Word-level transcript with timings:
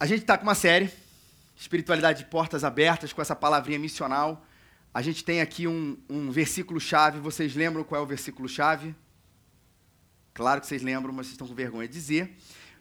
A 0.00 0.06
gente 0.06 0.20
está 0.20 0.38
com 0.38 0.44
uma 0.44 0.54
série, 0.54 0.92
Espiritualidade 1.56 2.20
de 2.20 2.26
Portas 2.26 2.62
Abertas, 2.62 3.12
com 3.12 3.20
essa 3.20 3.34
palavrinha 3.34 3.80
missional. 3.80 4.46
A 4.94 5.02
gente 5.02 5.24
tem 5.24 5.40
aqui 5.40 5.66
um, 5.66 5.98
um 6.08 6.30
versículo-chave. 6.30 7.18
Vocês 7.18 7.56
lembram 7.56 7.82
qual 7.82 8.00
é 8.00 8.04
o 8.04 8.06
versículo-chave? 8.06 8.94
Claro 10.32 10.60
que 10.60 10.68
vocês 10.68 10.82
lembram, 10.82 11.12
mas 11.12 11.26
vocês 11.26 11.32
estão 11.32 11.48
com 11.48 11.54
vergonha 11.54 11.88
de 11.88 11.94
dizer. 11.94 12.36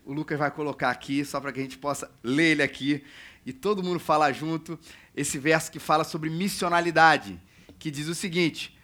O 0.06 0.14
Lucas 0.14 0.38
vai 0.38 0.52
colocar 0.52 0.92
aqui, 0.92 1.26
só 1.26 1.42
para 1.42 1.52
que 1.52 1.60
a 1.60 1.64
gente 1.64 1.80
possa 1.80 2.08
ler 2.22 2.52
ele 2.52 2.62
aqui 2.62 3.04
e 3.44 3.52
todo 3.52 3.82
mundo 3.82 4.00
falar 4.00 4.32
junto. 4.32 4.78
Esse 5.16 5.40
verso 5.40 5.72
que 5.72 5.80
fala 5.80 6.04
sobre 6.04 6.30
missionalidade, 6.30 7.42
que 7.80 7.90
diz 7.90 8.08
o 8.08 8.14
seguinte: 8.14 8.78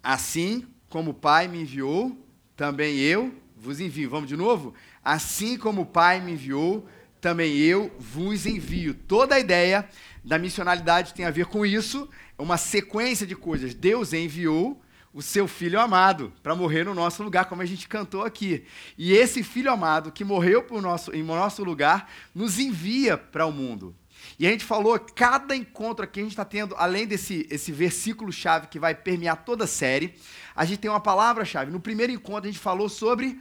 Assim 0.00 0.64
como 0.88 1.10
o 1.10 1.14
Pai 1.14 1.48
me 1.48 1.62
enviou, 1.62 2.16
também 2.54 3.00
eu 3.00 3.34
vos 3.56 3.80
envio. 3.80 4.08
Vamos 4.08 4.28
de 4.28 4.36
novo? 4.36 4.74
Assim 5.02 5.58
como 5.58 5.82
o 5.82 5.86
Pai 5.86 6.20
me 6.20 6.32
enviou, 6.32 6.88
também 7.20 7.56
eu 7.56 7.94
vos 7.98 8.46
envio. 8.46 8.94
Toda 8.94 9.34
a 9.34 9.40
ideia 9.40 9.88
da 10.24 10.38
missionalidade 10.38 11.14
tem 11.14 11.24
a 11.24 11.30
ver 11.30 11.46
com 11.46 11.64
isso, 11.64 12.08
é 12.38 12.42
uma 12.42 12.56
sequência 12.56 13.26
de 13.26 13.36
coisas. 13.36 13.74
Deus 13.74 14.12
enviou 14.12 14.80
o 15.12 15.20
seu 15.20 15.48
filho 15.48 15.80
amado 15.80 16.32
para 16.42 16.54
morrer 16.54 16.84
no 16.84 16.94
nosso 16.94 17.22
lugar, 17.22 17.46
como 17.46 17.62
a 17.62 17.66
gente 17.66 17.88
cantou 17.88 18.22
aqui. 18.22 18.64
E 18.96 19.12
esse 19.12 19.42
filho 19.42 19.70
amado 19.70 20.12
que 20.12 20.24
morreu 20.24 20.62
por 20.62 20.80
nosso, 20.80 21.14
em 21.14 21.22
nosso 21.22 21.64
lugar 21.64 22.10
nos 22.34 22.58
envia 22.58 23.16
para 23.18 23.44
o 23.46 23.52
mundo. 23.52 23.94
E 24.38 24.46
a 24.46 24.50
gente 24.50 24.64
falou, 24.64 24.98
cada 24.98 25.56
encontro 25.56 26.04
aqui 26.04 26.20
a 26.20 26.22
gente 26.22 26.32
está 26.32 26.44
tendo, 26.44 26.74
além 26.76 27.06
desse 27.06 27.46
esse 27.50 27.72
versículo-chave 27.72 28.68
que 28.68 28.78
vai 28.78 28.94
permear 28.94 29.44
toda 29.44 29.64
a 29.64 29.66
série, 29.66 30.14
a 30.54 30.64
gente 30.64 30.78
tem 30.78 30.90
uma 30.90 31.00
palavra-chave. 31.00 31.70
No 31.70 31.80
primeiro 31.80 32.12
encontro 32.12 32.48
a 32.48 32.52
gente 32.52 32.60
falou 32.60 32.88
sobre 32.88 33.40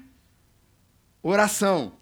oração. 1.21 1.93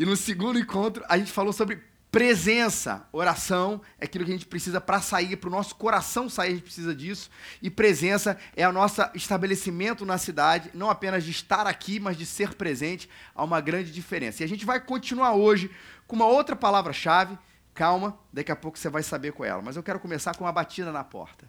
E 0.00 0.06
no 0.06 0.16
segundo 0.16 0.58
encontro, 0.58 1.04
a 1.10 1.18
gente 1.18 1.30
falou 1.30 1.52
sobre 1.52 1.78
presença. 2.10 3.06
Oração 3.12 3.82
é 3.98 4.06
aquilo 4.06 4.24
que 4.24 4.30
a 4.30 4.34
gente 4.34 4.46
precisa 4.46 4.80
para 4.80 4.98
sair, 5.02 5.36
para 5.36 5.48
o 5.48 5.52
nosso 5.52 5.74
coração 5.74 6.26
sair, 6.26 6.48
a 6.48 6.50
gente 6.52 6.62
precisa 6.62 6.94
disso. 6.94 7.30
E 7.60 7.68
presença 7.68 8.38
é 8.56 8.66
o 8.66 8.72
nosso 8.72 9.02
estabelecimento 9.14 10.06
na 10.06 10.16
cidade, 10.16 10.70
não 10.72 10.88
apenas 10.88 11.22
de 11.22 11.30
estar 11.30 11.66
aqui, 11.66 12.00
mas 12.00 12.16
de 12.16 12.24
ser 12.24 12.54
presente. 12.54 13.10
Há 13.34 13.44
uma 13.44 13.60
grande 13.60 13.92
diferença. 13.92 14.42
E 14.42 14.44
a 14.44 14.48
gente 14.48 14.64
vai 14.64 14.80
continuar 14.80 15.34
hoje 15.34 15.70
com 16.06 16.16
uma 16.16 16.26
outra 16.26 16.56
palavra-chave. 16.56 17.38
Calma, 17.74 18.18
daqui 18.32 18.50
a 18.50 18.56
pouco 18.56 18.78
você 18.78 18.88
vai 18.88 19.02
saber 19.02 19.32
qual 19.32 19.46
é 19.46 19.50
ela. 19.50 19.60
Mas 19.60 19.76
eu 19.76 19.82
quero 19.82 20.00
começar 20.00 20.34
com 20.34 20.44
uma 20.44 20.52
batida 20.52 20.90
na 20.90 21.04
porta. 21.04 21.46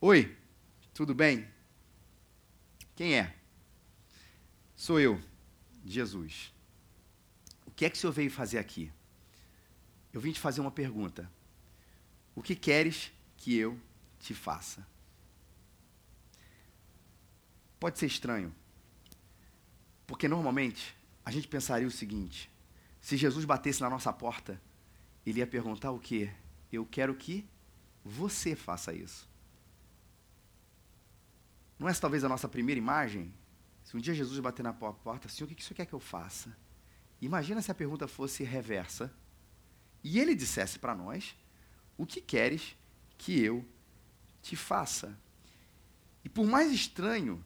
Oi, 0.00 0.36
tudo 0.92 1.14
bem? 1.14 1.46
Quem 2.96 3.16
é? 3.16 3.32
Sou 4.74 4.98
eu, 4.98 5.20
Jesus 5.86 6.52
que 7.80 7.86
é 7.86 7.88
que 7.88 7.96
o 7.96 7.98
Senhor 7.98 8.12
veio 8.12 8.30
fazer 8.30 8.58
aqui? 8.58 8.92
Eu 10.12 10.20
vim 10.20 10.32
te 10.32 10.38
fazer 10.38 10.60
uma 10.60 10.70
pergunta. 10.70 11.32
O 12.34 12.42
que 12.42 12.54
queres 12.54 13.10
que 13.38 13.56
eu 13.56 13.80
te 14.18 14.34
faça? 14.34 14.86
Pode 17.78 17.98
ser 17.98 18.04
estranho, 18.04 18.54
porque 20.06 20.28
normalmente 20.28 20.94
a 21.24 21.30
gente 21.30 21.48
pensaria 21.48 21.88
o 21.88 21.90
seguinte: 21.90 22.50
se 23.00 23.16
Jesus 23.16 23.46
batesse 23.46 23.80
na 23.80 23.88
nossa 23.88 24.12
porta, 24.12 24.60
ele 25.24 25.38
ia 25.38 25.46
perguntar 25.46 25.90
o 25.90 25.98
quê? 25.98 26.30
Eu 26.70 26.84
quero 26.84 27.14
que 27.14 27.48
você 28.04 28.54
faça 28.54 28.92
isso. 28.92 29.26
Não 31.78 31.88
é 31.88 31.94
talvez 31.94 32.24
a 32.24 32.28
nossa 32.28 32.46
primeira 32.46 32.78
imagem? 32.78 33.32
Se 33.84 33.96
um 33.96 34.00
dia 34.00 34.12
Jesus 34.12 34.38
bater 34.38 34.62
na 34.62 34.74
porta, 34.74 35.30
Senhor, 35.30 35.50
o 35.50 35.54
que 35.54 35.64
Senhor 35.64 35.76
quer 35.76 35.86
que 35.86 35.94
eu 35.94 35.98
faça? 35.98 36.54
Imagina 37.20 37.60
se 37.60 37.70
a 37.70 37.74
pergunta 37.74 38.08
fosse 38.08 38.42
reversa 38.42 39.12
e 40.02 40.18
ele 40.18 40.34
dissesse 40.34 40.78
para 40.78 40.94
nós: 40.94 41.36
O 41.96 42.06
que 42.06 42.20
queres 42.20 42.76
que 43.18 43.38
eu 43.40 43.64
te 44.42 44.56
faça? 44.56 45.18
E 46.24 46.28
por 46.28 46.46
mais 46.46 46.70
estranho 46.72 47.44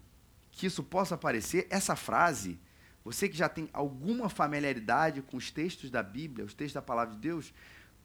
que 0.51 0.67
isso 0.67 0.83
possa 0.83 1.17
parecer, 1.17 1.67
essa 1.69 1.97
frase, 1.97 2.59
você 3.05 3.29
que 3.29 3.37
já 3.37 3.49
tem 3.49 3.69
alguma 3.73 4.29
familiaridade 4.29 5.21
com 5.23 5.37
os 5.37 5.51
textos 5.51 5.91
da 5.91 6.03
Bíblia, 6.03 6.45
os 6.45 6.55
textos 6.55 6.75
da 6.75 6.83
palavra 6.83 7.15
de 7.15 7.21
Deus, 7.21 7.53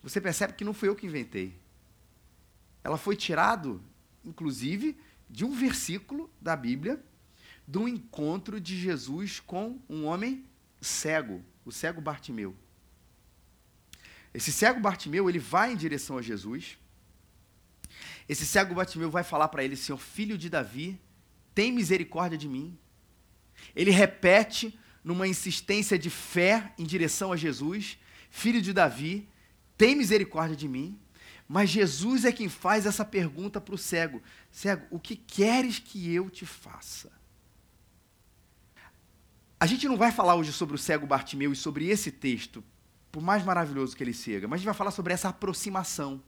você 0.01 0.19
percebe 0.19 0.53
que 0.53 0.66
não 0.66 0.74
fui 0.74 0.90
eu 0.90 0.96
que 0.96 1.06
inventei. 1.06 1.59
Ela 2.84 2.97
foi 2.97 3.16
tirado, 3.16 3.84
inclusive, 4.24 4.97
de 5.30 5.46
um 5.46 5.51
versículo 5.51 6.30
da 6.41 6.56
Bíblia, 6.56 7.03
um 7.78 7.88
encontro 7.88 8.59
de 8.59 8.75
Jesus 8.75 9.40
com 9.40 9.80
um 9.88 10.06
homem 10.06 10.44
cego, 10.81 11.44
o 11.66 11.72
cego 11.72 12.02
Bartimeu. 12.02 12.56
Esse 14.34 14.52
cego 14.52 14.80
Bartimeu, 14.80 15.30
ele 15.30 15.40
vai 15.40 15.74
em 15.74 15.75
direção 15.75 16.18
a 16.18 16.22
Jesus. 16.22 16.78
Esse 18.28 18.46
cego 18.46 18.75
Bartimeu 18.75 19.09
vai 19.09 19.24
falar 19.24 19.47
para 19.47 19.64
ele, 19.64 19.75
Senhor, 19.75 19.98
filho 19.98 20.38
de 20.38 20.50
Davi, 20.50 21.00
tem 21.56 21.72
misericórdia 21.72 22.38
de 22.38 22.48
mim. 22.48 22.78
Ele 23.75 23.92
repete 23.92 24.78
numa 25.03 25.28
insistência 25.28 25.98
de 25.98 26.09
fé 26.09 26.74
em 26.78 26.84
direção 26.84 27.31
a 27.31 27.36
Jesus, 27.36 27.98
filho 28.30 28.62
de 28.62 28.72
Davi, 28.72 29.28
tem 29.78 29.96
misericórdia 29.96 30.56
de 30.56 30.68
mim. 30.68 31.00
Mas 31.48 31.72
Jesus 31.72 32.25
é 32.25 32.31
quem 32.31 32.48
faz 32.48 32.86
essa 32.86 33.03
pergunta 33.03 33.59
para 33.59 33.74
o 33.74 33.78
cego: 33.78 34.22
Cego, 34.52 34.86
o 34.92 35.00
que 35.00 35.16
queres 35.16 35.80
que 35.80 36.14
eu 36.14 36.30
te 36.30 36.46
faça? 36.46 37.12
A 39.59 39.66
gente 39.66 39.88
não 39.88 39.97
vai 39.97 40.12
falar 40.12 40.36
hoje 40.36 40.53
sobre 40.53 40.75
o 40.75 40.78
cego 40.78 41.06
Bartimeu 41.06 41.52
e 41.52 41.56
sobre 41.56 41.90
esse 41.90 42.12
texto, 42.12 42.64
por 43.12 43.22
mais 43.22 43.44
maravilhoso 43.44 43.96
que 43.96 44.02
ele 44.02 44.14
seja, 44.14 44.47
mas 44.47 44.56
a 44.56 44.59
gente 44.59 44.66
vai 44.68 44.74
falar 44.74 44.92
sobre 44.92 45.12
essa 45.12 45.30
aproximação. 45.30 46.24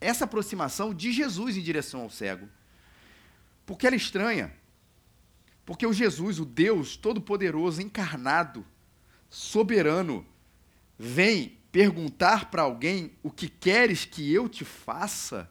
Essa 0.00 0.24
aproximação 0.24 0.92
de 0.92 1.12
Jesus 1.12 1.56
em 1.56 1.62
direção 1.62 2.00
ao 2.00 2.10
cego. 2.10 2.48
Porque 3.64 3.86
ela 3.86 3.94
é 3.94 3.98
estranha. 3.98 4.52
Porque 5.64 5.86
o 5.86 5.92
Jesus, 5.92 6.40
o 6.40 6.44
Deus 6.44 6.96
Todo-Poderoso, 6.96 7.80
encarnado, 7.80 8.66
soberano, 9.30 10.26
vem 10.98 11.56
perguntar 11.70 12.50
para 12.50 12.62
alguém 12.62 13.12
o 13.22 13.30
que 13.30 13.48
queres 13.48 14.04
que 14.04 14.32
eu 14.32 14.48
te 14.48 14.64
faça? 14.64 15.50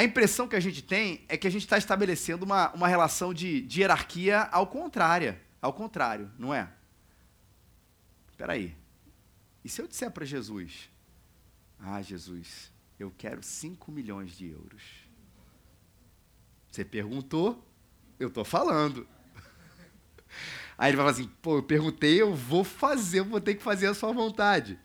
A 0.00 0.04
impressão 0.04 0.48
que 0.48 0.56
a 0.56 0.60
gente 0.60 0.80
tem 0.80 1.26
é 1.28 1.36
que 1.36 1.46
a 1.46 1.50
gente 1.50 1.62
está 1.62 1.76
estabelecendo 1.76 2.46
uma, 2.46 2.72
uma 2.72 2.88
relação 2.88 3.34
de, 3.34 3.60
de 3.60 3.80
hierarquia 3.82 4.48
ao 4.50 4.66
contrário, 4.66 5.38
ao 5.60 5.74
contrário, 5.74 6.32
não 6.38 6.54
é? 6.54 6.72
Espera 8.30 8.54
aí. 8.54 8.74
E 9.62 9.68
se 9.68 9.82
eu 9.82 9.86
disser 9.86 10.10
para 10.10 10.24
Jesus, 10.24 10.88
ah, 11.78 12.00
Jesus, 12.00 12.72
eu 12.98 13.12
quero 13.16 13.42
5 13.42 13.92
milhões 13.92 14.38
de 14.38 14.48
euros. 14.48 14.82
Você 16.70 16.82
perguntou, 16.82 17.62
eu 18.18 18.28
estou 18.28 18.44
falando. 18.44 19.06
Aí 20.78 20.88
ele 20.88 20.96
vai 20.96 21.04
falar 21.04 21.10
assim, 21.10 21.30
pô, 21.42 21.58
eu 21.58 21.62
perguntei, 21.62 22.22
eu 22.22 22.34
vou 22.34 22.64
fazer, 22.64 23.18
eu 23.18 23.26
vou 23.26 23.40
ter 23.40 23.54
que 23.54 23.62
fazer 23.62 23.88
a 23.88 23.92
sua 23.92 24.14
vontade. 24.14 24.78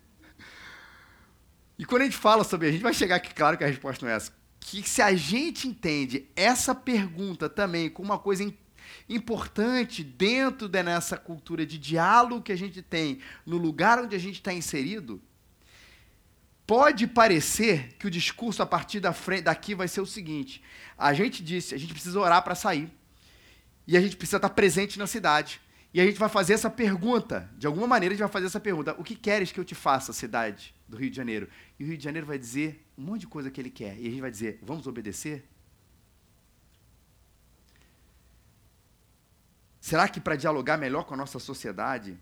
E 1.80 1.86
quando 1.86 2.02
a 2.02 2.06
gente 2.06 2.18
fala 2.18 2.44
sobre, 2.44 2.68
a 2.68 2.72
gente 2.74 2.82
vai 2.82 2.94
chegar 2.94 3.16
aqui, 3.16 3.34
claro 3.34 3.58
que 3.58 3.64
a 3.64 3.68
resposta 3.68 4.06
não 4.06 4.12
é 4.12 4.18
essa 4.18 4.44
que 4.68 4.82
se 4.82 5.00
a 5.00 5.16
gente 5.16 5.68
entende 5.68 6.28
essa 6.36 6.74
pergunta 6.74 7.48
também 7.48 7.88
como 7.88 8.10
uma 8.10 8.18
coisa 8.18 8.52
importante 9.08 10.04
dentro 10.04 10.68
dessa 10.68 11.18
cultura 11.18 11.64
de 11.64 11.78
diálogo 11.78 12.42
que 12.42 12.52
a 12.52 12.56
gente 12.56 12.82
tem 12.82 13.20
no 13.46 13.58
lugar 13.58 14.00
onde 14.00 14.16
a 14.16 14.20
gente 14.20 14.36
está 14.36 14.52
inserido, 14.52 15.22
pode 16.66 17.06
parecer 17.06 17.96
que 18.00 18.08
o 18.08 18.12
discurso 18.12 18.64
a 18.64 18.66
partir 18.66 19.00
da 19.00 19.14
frente, 19.14 19.44
daqui 19.44 19.76
vai 19.76 19.88
ser 19.88 20.02
o 20.02 20.06
seguinte: 20.06 20.64
a 20.98 21.14
gente 21.14 21.44
disse, 21.44 21.76
a 21.76 21.78
gente 21.78 21.94
precisa 21.94 22.20
orar 22.20 22.44
para 22.44 22.56
sair 22.56 22.92
e 23.86 23.96
a 23.96 24.02
gente 24.02 24.18
precisa 24.18 24.38
estar 24.38 24.50
presente 24.50 24.98
na 24.98 25.06
cidade. 25.06 25.62
E 25.94 26.02
a 26.02 26.06
gente 26.06 26.18
vai 26.18 26.28
fazer 26.28 26.54
essa 26.54 26.72
pergunta, 26.72 27.50
de 27.56 27.68
alguma 27.68 27.86
maneira 27.86 28.14
a 28.14 28.16
gente 28.16 28.24
vai 28.24 28.32
fazer 28.32 28.48
essa 28.48 28.60
pergunta: 28.60 28.96
o 28.98 29.04
que 29.04 29.16
queres 29.16 29.52
que 29.52 29.60
eu 29.60 29.64
te 29.64 29.76
faça, 29.76 30.12
cidade 30.12 30.74
do 30.88 30.98
Rio 30.98 31.12
de 31.12 31.16
Janeiro? 31.16 31.48
E 31.80 31.84
o 31.84 31.88
Rio 31.88 31.98
de 32.00 32.04
Janeiro 32.04 32.26
vai 32.26 32.40
dizer 32.40 32.85
um 32.98 33.04
monte 33.04 33.22
de 33.22 33.28
coisa 33.28 33.52
que 33.52 33.60
ele 33.60 33.70
quer. 33.70 33.98
E 34.00 34.08
a 34.08 34.10
gente 34.10 34.22
vai 34.22 34.32
dizer: 34.32 34.60
vamos 34.62 34.88
obedecer? 34.88 35.48
Será 39.80 40.10
que 40.10 40.20
para 40.20 40.36
dialogar 40.36 40.78
melhor 40.78 41.04
com 41.04 41.14
a 41.14 41.18
nossa 41.18 41.38
sociedade, 41.38 42.18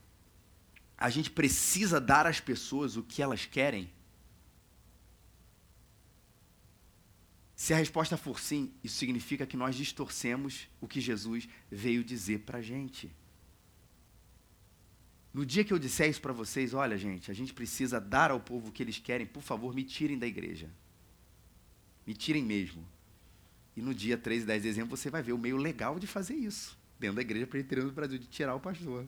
a 0.98 1.10
gente 1.10 1.32
precisa 1.32 2.00
dar 2.00 2.28
às 2.28 2.40
pessoas 2.40 2.98
o 2.98 3.04
que 3.04 3.22
elas 3.22 3.46
querem? 3.46 3.90
Se 7.56 7.74
a 7.74 7.78
resposta 7.78 8.18
for 8.18 8.40
sim, 8.40 8.74
isso 8.84 8.98
significa 8.98 9.46
que 9.46 9.56
nós 9.56 9.76
distorcemos 9.76 10.68
o 10.82 10.88
que 10.88 11.00
Jesus 11.00 11.48
veio 11.72 12.04
dizer 12.04 12.40
para 12.40 12.58
a 12.58 12.62
gente. 12.62 13.10
No 15.34 15.44
dia 15.44 15.64
que 15.64 15.74
eu 15.74 15.80
disser 15.80 16.10
isso 16.10 16.22
para 16.22 16.32
vocês, 16.32 16.76
olha, 16.76 16.96
gente, 16.96 17.32
a 17.32 17.34
gente 17.34 17.54
precisa 17.54 18.00
dar 18.00 18.30
ao 18.30 18.40
povo 18.40 18.70
o 18.70 18.72
que 18.72 18.84
eles 18.84 19.00
querem, 19.00 19.26
por 19.26 19.42
favor, 19.42 19.74
me 19.74 19.84
tirem 19.84 20.18
da 20.18 20.28
igreja. 20.28 20.70
Me 22.06 22.14
tirem 22.14 22.44
mesmo. 22.44 22.86
E 23.76 23.82
no 23.82 23.96
dia 23.96 24.16
13 24.16 24.44
e 24.44 24.46
10 24.46 24.62
de 24.62 24.70
dezembro 24.70 24.96
você 24.96 25.10
vai 25.10 25.24
ver 25.24 25.34
o 25.34 25.38
meio 25.38 25.58
legal 25.58 25.98
de 25.98 26.06
fazer 26.06 26.36
isso. 26.36 26.78
Dentro 27.00 27.16
da 27.16 27.24
igreja 27.24 27.48
presbiteriana 27.48 27.90
do 27.90 27.96
Brasil, 27.96 28.20
de 28.20 28.28
tirar 28.28 28.54
o 28.54 28.60
pastor. 28.60 29.08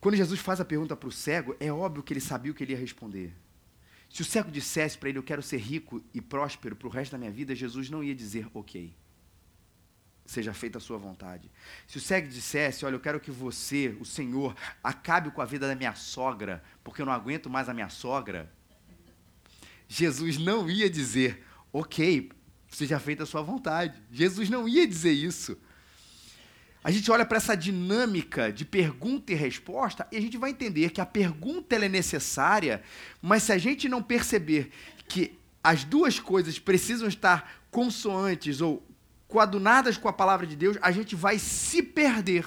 Quando 0.00 0.14
Jesus 0.14 0.38
faz 0.38 0.60
a 0.60 0.64
pergunta 0.64 0.94
para 0.94 1.08
o 1.08 1.12
cego, 1.12 1.56
é 1.58 1.72
óbvio 1.72 2.04
que 2.04 2.12
ele 2.12 2.20
sabia 2.20 2.52
o 2.52 2.54
que 2.54 2.62
ele 2.62 2.72
ia 2.72 2.78
responder. 2.78 3.34
Se 4.08 4.22
o 4.22 4.24
cego 4.24 4.52
dissesse 4.52 4.96
para 4.96 5.08
ele, 5.08 5.18
eu 5.18 5.22
quero 5.24 5.42
ser 5.42 5.56
rico 5.56 6.00
e 6.14 6.20
próspero 6.20 6.76
para 6.76 6.86
o 6.86 6.90
resto 6.90 7.12
da 7.12 7.18
minha 7.18 7.30
vida, 7.32 7.56
Jesus 7.56 7.90
não 7.90 8.04
ia 8.04 8.14
dizer, 8.14 8.46
ok 8.54 8.94
seja 10.26 10.52
feita 10.52 10.78
a 10.78 10.80
sua 10.80 10.98
vontade. 10.98 11.50
Se 11.86 11.98
o 11.98 12.00
cego 12.00 12.28
dissesse, 12.28 12.84
olha, 12.84 12.94
eu 12.94 13.00
quero 13.00 13.20
que 13.20 13.30
você, 13.30 13.96
o 14.00 14.04
Senhor, 14.04 14.54
acabe 14.82 15.30
com 15.30 15.40
a 15.40 15.44
vida 15.44 15.66
da 15.68 15.74
minha 15.74 15.94
sogra, 15.94 16.62
porque 16.82 17.00
eu 17.00 17.06
não 17.06 17.12
aguento 17.12 17.48
mais 17.48 17.68
a 17.68 17.74
minha 17.74 17.88
sogra, 17.88 18.52
Jesus 19.88 20.36
não 20.36 20.68
ia 20.68 20.90
dizer, 20.90 21.44
ok, 21.72 22.30
seja 22.68 22.98
feita 22.98 23.22
a 23.22 23.26
sua 23.26 23.42
vontade. 23.42 24.02
Jesus 24.10 24.50
não 24.50 24.68
ia 24.68 24.86
dizer 24.86 25.12
isso. 25.12 25.56
A 26.82 26.90
gente 26.90 27.10
olha 27.10 27.26
para 27.26 27.38
essa 27.38 27.56
dinâmica 27.56 28.52
de 28.52 28.64
pergunta 28.64 29.32
e 29.32 29.34
resposta 29.34 30.06
e 30.12 30.16
a 30.16 30.20
gente 30.20 30.38
vai 30.38 30.50
entender 30.50 30.90
que 30.90 31.00
a 31.00 31.06
pergunta 31.06 31.74
é 31.74 31.88
necessária, 31.88 32.80
mas 33.20 33.42
se 33.42 33.52
a 33.52 33.58
gente 33.58 33.88
não 33.88 34.00
perceber 34.00 34.70
que 35.08 35.36
as 35.64 35.82
duas 35.82 36.20
coisas 36.20 36.60
precisam 36.60 37.08
estar 37.08 37.64
consoantes 37.72 38.60
ou 38.60 38.85
coadunadas 39.36 39.98
com 39.98 40.08
a 40.08 40.14
palavra 40.14 40.46
de 40.46 40.56
Deus, 40.56 40.78
a 40.80 40.90
gente 40.90 41.14
vai 41.14 41.38
se 41.38 41.82
perder. 41.82 42.46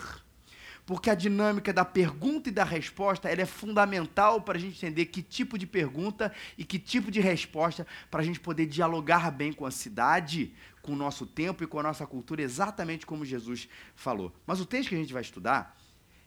Porque 0.88 1.12
a 1.12 1.13
dinâmica 1.13 1.71
da 1.71 1.86
pergunta 1.86 2.50
e 2.50 2.51
da 2.51 2.63
resposta 2.63 3.30
ela 3.30 3.44
é 3.44 3.45
fundamental 3.45 4.41
para 4.41 4.57
a 4.57 4.59
gente 4.59 4.75
entender 4.75 5.06
que 5.06 5.21
tipo 5.21 5.56
de 5.56 5.68
pergunta 5.68 6.33
e 6.57 6.65
que 6.65 6.80
tipo 6.80 7.12
de 7.12 7.19
resposta 7.19 7.86
para 8.09 8.21
a 8.21 8.25
gente 8.25 8.39
poder 8.39 8.65
dialogar 8.65 9.30
bem 9.30 9.53
com 9.53 9.68
a 9.68 9.71
cidade, 9.71 10.51
com 10.81 10.94
o 10.94 10.95
nosso 10.95 11.27
tempo 11.27 11.63
e 11.63 11.68
com 11.68 11.80
a 11.80 11.83
nossa 11.83 12.07
cultura, 12.07 12.41
exatamente 12.41 13.06
como 13.06 13.24
Jesus 13.24 13.69
falou. 13.95 14.33
Mas 14.47 14.59
o 14.59 14.65
texto 14.65 14.89
que 14.89 14.95
a 14.95 14.97
gente 14.97 15.13
vai 15.13 15.21
estudar 15.21 15.77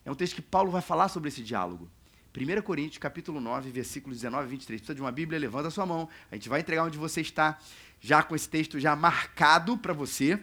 é 0.04 0.12
um 0.12 0.14
texto 0.14 0.36
que 0.36 0.42
Paulo 0.42 0.70
vai 0.70 0.80
falar 0.80 1.08
sobre 1.08 1.28
esse 1.28 1.42
diálogo. 1.42 1.90
1 2.34 2.62
Coríntios, 2.62 2.98
capítulo 2.98 3.40
9, 3.40 3.68
versículos 3.72 4.18
19 4.18 4.46
e 4.46 4.50
23. 4.50 4.80
Precisa 4.80 4.94
de 4.94 5.00
uma 5.00 5.10
Bíblia? 5.10 5.40
Levanta 5.40 5.66
a 5.66 5.70
sua 5.72 5.84
mão. 5.84 6.08
A 6.30 6.36
gente 6.36 6.48
vai 6.48 6.60
entregar 6.60 6.84
onde 6.84 6.96
você 6.96 7.20
está, 7.20 7.58
já 8.00 8.22
com 8.22 8.34
esse 8.34 8.48
texto 8.48 8.78
já 8.80 8.96
marcado 8.96 9.76
para 9.76 9.92
você. 9.92 10.40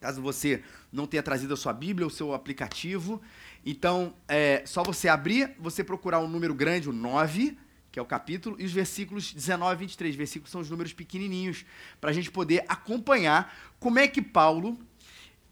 Caso 0.00 0.22
você 0.22 0.62
não 0.92 1.06
tenha 1.06 1.22
trazido 1.22 1.54
a 1.54 1.56
sua 1.56 1.72
Bíblia, 1.72 2.06
o 2.06 2.10
seu 2.10 2.32
aplicativo. 2.32 3.20
Então, 3.66 4.14
é 4.28 4.62
só 4.64 4.84
você 4.84 5.08
abrir, 5.08 5.54
você 5.58 5.82
procurar 5.82 6.20
um 6.20 6.28
número 6.28 6.54
grande, 6.54 6.88
o 6.88 6.92
9, 6.92 7.58
que 7.90 7.98
é 7.98 8.02
o 8.02 8.06
capítulo, 8.06 8.56
e 8.60 8.64
os 8.64 8.72
versículos 8.72 9.32
19 9.32 9.74
e 9.74 9.78
23. 9.78 10.14
Versículos 10.14 10.50
são 10.52 10.60
os 10.60 10.70
números 10.70 10.92
pequenininhos, 10.92 11.64
para 12.00 12.10
a 12.10 12.12
gente 12.12 12.30
poder 12.30 12.64
acompanhar 12.68 13.52
como 13.80 13.98
é 13.98 14.06
que 14.06 14.22
Paulo 14.22 14.78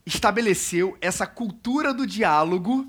estabeleceu 0.05 0.97
essa 1.01 1.27
cultura 1.27 1.93
do 1.93 2.07
diálogo 2.07 2.87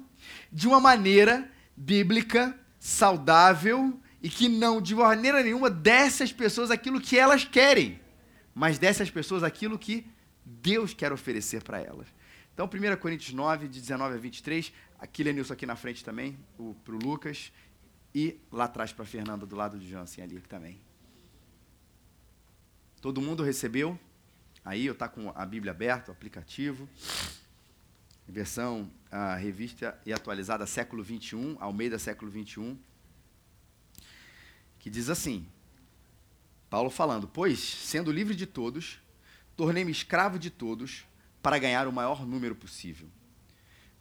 de 0.51 0.67
uma 0.67 0.79
maneira 0.79 1.49
bíblica, 1.75 2.57
saudável 2.79 3.99
e 4.21 4.29
que 4.29 4.47
não, 4.47 4.79
de 4.79 4.93
maneira 4.93 5.41
nenhuma, 5.41 5.69
desce 5.69 6.21
às 6.21 6.31
pessoas 6.31 6.69
aquilo 6.69 7.01
que 7.01 7.17
elas 7.17 7.43
querem, 7.43 7.99
mas 8.53 8.77
desce 8.77 9.01
às 9.01 9.09
pessoas 9.09 9.43
aquilo 9.43 9.79
que 9.79 10.05
Deus 10.47 10.93
quer 10.93 11.11
oferecer 11.11 11.61
para 11.61 11.81
elas. 11.81 12.07
Então, 12.53 12.65
1 12.65 12.97
Coríntios 12.97 13.33
9, 13.33 13.67
de 13.67 13.81
19 13.81 14.15
a 14.15 14.17
23, 14.17 14.71
aqui 14.97 15.23
Lenilson 15.23 15.53
aqui 15.53 15.65
na 15.65 15.75
frente 15.75 16.03
também, 16.03 16.37
para 16.83 16.95
o 16.95 16.97
Lucas, 16.97 17.51
e 18.15 18.39
lá 18.51 18.63
atrás 18.63 18.93
para 18.93 19.03
a 19.03 19.07
Fernanda, 19.07 19.45
do 19.45 19.55
lado 19.55 19.77
de 19.77 19.87
Jansen 19.87 20.23
ali 20.23 20.39
também. 20.41 20.79
Todo 23.01 23.21
mundo 23.21 23.43
recebeu? 23.43 23.99
Aí 24.63 24.85
eu 24.85 24.93
está 24.93 25.07
com 25.07 25.31
a 25.35 25.45
Bíblia 25.45 25.71
aberta, 25.71 26.11
o 26.11 26.13
aplicativo. 26.13 26.89
Versão 28.27 28.91
a 29.11 29.35
revista 29.35 29.97
e 30.05 30.11
atualizada 30.11 30.65
século 30.65 31.03
21, 31.03 31.57
ao 31.59 31.71
meio 31.71 31.91
da 31.91 31.99
século 31.99 32.29
21, 32.29 32.77
que 34.79 34.89
diz 34.89 35.09
assim: 35.09 35.47
Paulo 36.69 36.89
falando, 36.89 37.27
pois, 37.27 37.59
sendo 37.59 38.11
livre 38.11 38.35
de 38.35 38.45
todos, 38.45 38.99
tornei-me 39.57 39.91
escravo 39.91 40.37
de 40.37 40.51
todos 40.51 41.05
para 41.41 41.57
ganhar 41.57 41.87
o 41.87 41.91
maior 41.91 42.25
número 42.25 42.55
possível. 42.55 43.09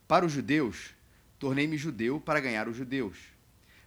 Para 0.06 0.26
os 0.26 0.32
judeus, 0.32 0.90
tornei-me 1.38 1.78
judeu 1.78 2.20
para 2.20 2.38
ganhar 2.38 2.68
os 2.68 2.76
judeus. 2.76 3.16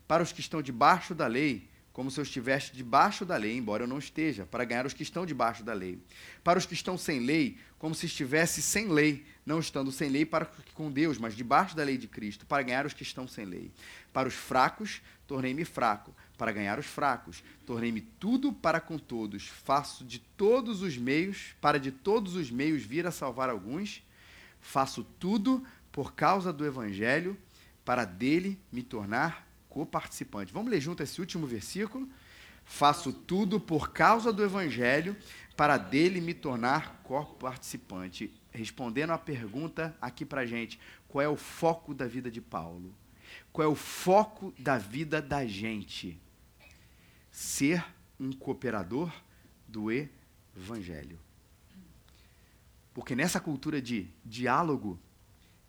Para 0.08 0.24
os 0.24 0.32
que 0.32 0.42
estão 0.42 0.62
debaixo 0.62 1.14
da 1.14 1.28
lei, 1.28 1.70
como 1.94 2.10
se 2.10 2.20
eu 2.20 2.24
estivesse 2.24 2.74
debaixo 2.74 3.24
da 3.26 3.38
lei, 3.38 3.56
embora 3.56 3.84
eu 3.84 3.88
não 3.88 4.00
esteja, 4.00 4.46
para 4.46 4.64
ganhar 4.64 4.86
os 4.86 4.94
que 4.94 5.04
estão 5.04 5.26
debaixo 5.26 5.64
da 5.64 5.74
lei. 5.74 6.00
Para 6.44 6.58
os 6.58 6.66
que 6.66 6.74
estão 6.74 6.98
sem 6.98 7.20
lei, 7.20 7.58
como 7.78 7.94
se 7.94 8.08
estivesse 8.08 8.62
sem 8.62 8.88
lei, 8.88 9.26
não 9.46 9.60
estando 9.60 9.92
sem 9.92 10.10
lei 10.10 10.26
para 10.26 10.46
com 10.74 10.92
Deus, 10.92 11.18
mas 11.18 11.36
debaixo 11.36 11.76
da 11.76 11.84
lei 11.84 11.98
de 11.98 12.08
Cristo, 12.08 12.46
para 12.46 12.64
ganhar 12.64 12.86
os 12.86 12.94
que 12.94 13.04
estão 13.04 13.28
sem 13.28 13.46
lei. 13.46 13.72
Para 14.12 14.28
os 14.28 14.34
fracos, 14.34 15.02
tornei-me 15.28 15.66
fraco, 15.66 16.16
para 16.40 16.54
ganhar 16.54 16.80
os 16.80 16.86
fracos. 16.86 17.44
Tornei-me 17.66 18.00
tudo 18.00 18.54
para 18.54 18.80
com 18.80 18.98
todos. 18.98 19.46
Faço 19.46 20.06
de 20.06 20.20
todos 20.20 20.82
os 20.82 20.98
meios, 20.98 21.54
para 21.60 21.78
de 21.78 21.92
todos 21.92 22.36
os 22.36 22.50
meios 22.50 22.82
vir 22.82 23.06
a 23.06 23.12
salvar 23.12 23.50
alguns. 23.50 24.02
Faço 24.62 25.04
tudo 25.20 25.62
por 25.92 26.14
causa 26.14 26.54
do 26.54 26.66
evangelho, 26.66 27.38
para 27.84 28.06
dele 28.06 28.58
me 28.72 28.82
tornar 28.82 29.46
coparticipante. 29.68 30.54
Vamos 30.54 30.72
ler 30.72 30.80
junto 30.80 31.04
esse 31.04 31.20
último 31.20 31.46
versículo? 31.46 32.08
Faço 32.64 33.12
tudo 33.12 33.60
por 33.60 33.92
causa 33.92 34.32
do 34.32 34.44
evangelho, 34.44 35.18
para 35.58 35.76
dele 35.76 36.22
me 36.22 36.34
tornar 36.34 37.02
coparticipante. 37.04 38.34
Respondendo 38.52 39.12
a 39.12 39.18
pergunta 39.18 39.94
aqui 40.02 40.24
para 40.24 40.46
gente, 40.46 40.80
qual 41.10 41.22
é 41.22 41.28
o 41.28 41.36
foco 41.36 41.94
da 41.94 42.08
vida 42.08 42.32
de 42.32 42.40
Paulo? 42.40 42.96
Qual 43.52 43.68
é 43.68 43.70
o 43.70 43.76
foco 43.76 44.54
da 44.58 44.78
vida 44.78 45.22
da 45.22 45.46
gente? 45.46 46.18
Ser 47.32 47.84
um 48.20 48.32
cooperador 48.32 49.12
do 49.68 49.90
evangelho. 49.92 51.20
Porque 52.94 53.16
nessa 53.16 53.40
cultura 53.40 53.82
de 53.82 54.08
diálogo, 54.26 55.00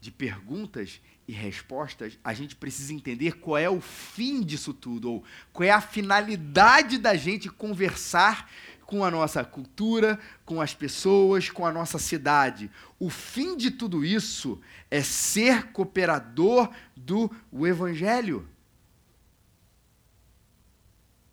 de 0.01 0.11
perguntas 0.11 1.01
e 1.29 1.33
respostas, 1.33 2.19
a 2.25 2.33
gente 2.33 2.57
precisa 2.57 2.93
entender 2.93 3.39
qual 3.39 3.59
é 3.59 3.69
o 3.69 3.81
fim 3.81 4.43
disso 4.43 4.75
tudo, 4.75 5.13
ou 5.13 5.25
qual 5.53 5.69
é 5.69 5.71
a 5.71 5.81
finalidade 5.81 6.99
da 6.99 7.15
gente 7.15 7.49
conversar 7.49 8.51
com 8.91 9.05
a 9.05 9.11
nossa 9.11 9.45
cultura, 9.45 10.19
com 10.45 10.61
as 10.61 10.75
pessoas, 10.75 11.49
com 11.49 11.65
a 11.65 11.71
nossa 11.71 11.97
cidade. 11.97 12.69
O 12.99 13.09
fim 13.09 13.57
de 13.57 13.71
tudo 13.71 14.05
isso 14.05 14.61
é 14.91 15.01
ser 15.01 15.71
cooperador 15.71 16.69
do 16.97 17.31
Evangelho. 17.53 18.49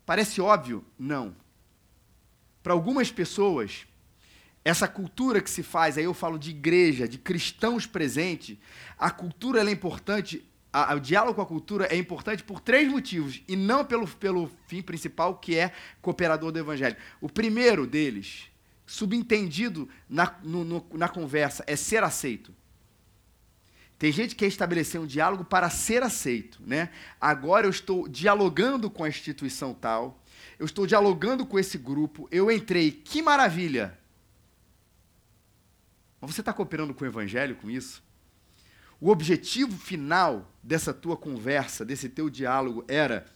Parece 0.08 0.40
óbvio? 0.40 0.82
Não. 0.98 1.36
Para 2.62 2.72
algumas 2.72 3.12
pessoas, 3.12 3.86
essa 4.64 4.88
cultura 4.88 5.38
que 5.38 5.50
se 5.50 5.62
faz, 5.62 5.98
aí 5.98 6.04
eu 6.04 6.14
falo 6.14 6.38
de 6.38 6.48
igreja, 6.48 7.06
de 7.06 7.18
cristãos 7.18 7.84
presentes, 7.84 8.56
a 8.96 9.10
cultura 9.10 9.60
é 9.62 9.70
importante, 9.70 10.42
a, 10.72 10.94
o 10.94 10.98
diálogo 10.98 11.34
com 11.34 11.42
a 11.42 11.46
cultura 11.46 11.88
é 11.94 11.96
importante 11.98 12.42
por 12.42 12.58
três 12.58 12.90
motivos, 12.90 13.42
e 13.46 13.54
não 13.54 13.84
pelo, 13.84 14.08
pelo 14.08 14.50
fim 14.66 14.80
principal, 14.80 15.36
que 15.36 15.58
é 15.58 15.72
cooperador 16.00 16.52
do 16.52 16.58
evangelho. 16.58 16.96
O 17.20 17.28
primeiro 17.28 17.86
deles, 17.86 18.44
subentendido 18.86 19.90
na, 20.08 20.38
no, 20.42 20.64
no, 20.64 20.86
na 20.94 21.10
conversa, 21.10 21.62
é 21.66 21.76
ser 21.76 22.02
aceito. 22.02 22.54
Tem 23.98 24.12
gente 24.12 24.30
que 24.30 24.44
quer 24.44 24.46
estabelecer 24.46 25.00
um 25.00 25.06
diálogo 25.06 25.44
para 25.44 25.68
ser 25.68 26.04
aceito, 26.04 26.62
né? 26.64 26.90
Agora 27.20 27.66
eu 27.66 27.70
estou 27.70 28.06
dialogando 28.06 28.88
com 28.88 29.02
a 29.02 29.08
instituição 29.08 29.74
tal, 29.74 30.22
eu 30.56 30.66
estou 30.66 30.86
dialogando 30.86 31.44
com 31.44 31.58
esse 31.58 31.76
grupo, 31.76 32.28
eu 32.30 32.50
entrei, 32.50 32.92
que 32.92 33.20
maravilha! 33.20 33.98
Mas 36.20 36.32
você 36.32 36.40
está 36.40 36.52
cooperando 36.52 36.94
com 36.94 37.04
o 37.04 37.08
evangelho 37.08 37.56
com 37.56 37.68
isso? 37.68 38.02
O 39.00 39.10
objetivo 39.10 39.76
final 39.76 40.52
dessa 40.62 40.94
tua 40.94 41.16
conversa, 41.16 41.84
desse 41.84 42.08
teu 42.08 42.30
diálogo, 42.30 42.84
era 42.86 43.26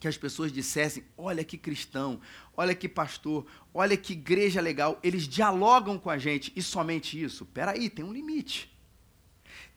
que 0.00 0.08
as 0.08 0.16
pessoas 0.16 0.50
dissessem: 0.50 1.04
olha 1.16 1.44
que 1.44 1.58
cristão, 1.58 2.20
olha 2.56 2.74
que 2.74 2.88
pastor, 2.88 3.46
olha 3.72 3.96
que 3.96 4.14
igreja 4.14 4.60
legal, 4.60 4.98
eles 5.02 5.28
dialogam 5.28 5.98
com 5.98 6.10
a 6.10 6.18
gente 6.18 6.50
e 6.56 6.62
somente 6.62 7.22
isso. 7.22 7.44
Peraí, 7.46 7.88
tem 7.88 8.04
um 8.04 8.12
limite. 8.12 8.71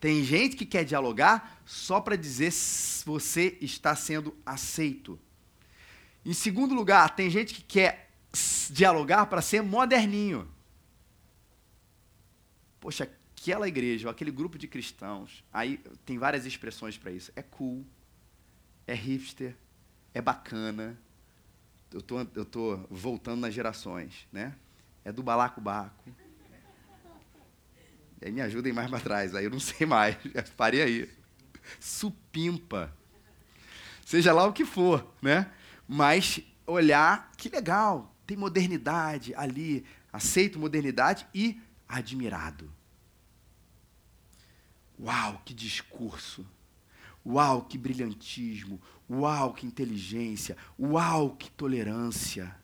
Tem 0.06 0.24
gente 0.24 0.56
que 0.56 0.68
quer 0.68 0.86
dialogar 0.86 1.60
só 1.66 2.00
para 2.00 2.16
dizer 2.16 2.52
se 2.52 3.04
você 3.04 3.58
está 3.60 3.96
sendo 3.96 4.38
aceito. 4.46 5.20
Em 6.24 6.32
segundo 6.32 6.76
lugar, 6.76 7.16
tem 7.16 7.28
gente 7.28 7.56
que 7.56 7.64
quer 7.64 8.12
dialogar 8.70 9.26
para 9.26 9.42
ser 9.42 9.64
moderninho. 9.64 10.48
Poxa, 12.80 13.10
aquela 13.36 13.68
igreja, 13.68 14.08
aquele 14.08 14.30
grupo 14.30 14.60
de 14.60 14.68
cristãos, 14.68 15.44
aí 15.52 15.80
tem 16.06 16.20
várias 16.20 16.46
expressões 16.46 17.00
para 17.00 17.10
isso. 17.10 17.32
É 17.36 17.42
cool, 17.42 17.84
é 18.86 18.94
hipster, 18.94 19.56
é 20.14 20.22
bacana. 20.22 20.96
Eu 21.92 22.04
tô, 22.04 22.20
eu 22.36 22.46
tô 22.46 22.78
voltando 22.92 23.40
nas 23.42 23.56
gerações, 23.56 24.28
né? 24.32 24.56
É 25.04 25.12
do 25.12 25.24
balacobaco 25.24 26.14
Aí 28.26 28.32
me 28.32 28.42
ajudem 28.42 28.74
mais 28.74 28.90
para 28.90 29.00
trás, 29.00 29.36
aí 29.36 29.46
eu 29.46 29.52
não 29.52 29.60
sei 29.62 29.86
mais, 29.86 30.18
parei 30.58 30.82
aí. 30.82 31.10
supimpa. 31.80 32.92
Seja 34.04 34.34
lá 34.34 34.46
o 34.48 34.54
que 34.54 34.66
for, 34.66 35.14
né? 35.22 35.52
Mas 35.88 36.40
olhar, 36.66 37.32
que 37.38 37.50
legal, 37.50 38.16
tem 38.26 38.36
modernidade 38.36 39.36
ali, 39.36 39.86
aceito 40.12 40.58
modernidade 40.58 41.28
e 41.36 41.62
admirado. 41.88 42.74
Uau, 45.00 45.40
que 45.46 45.54
discurso! 45.54 46.44
Uau, 47.24 47.62
que 47.62 47.78
brilhantismo! 47.78 48.82
Uau, 49.08 49.54
que 49.54 49.68
inteligência! 49.68 50.58
Uau, 50.80 51.36
que 51.36 51.52
tolerância! 51.52 52.56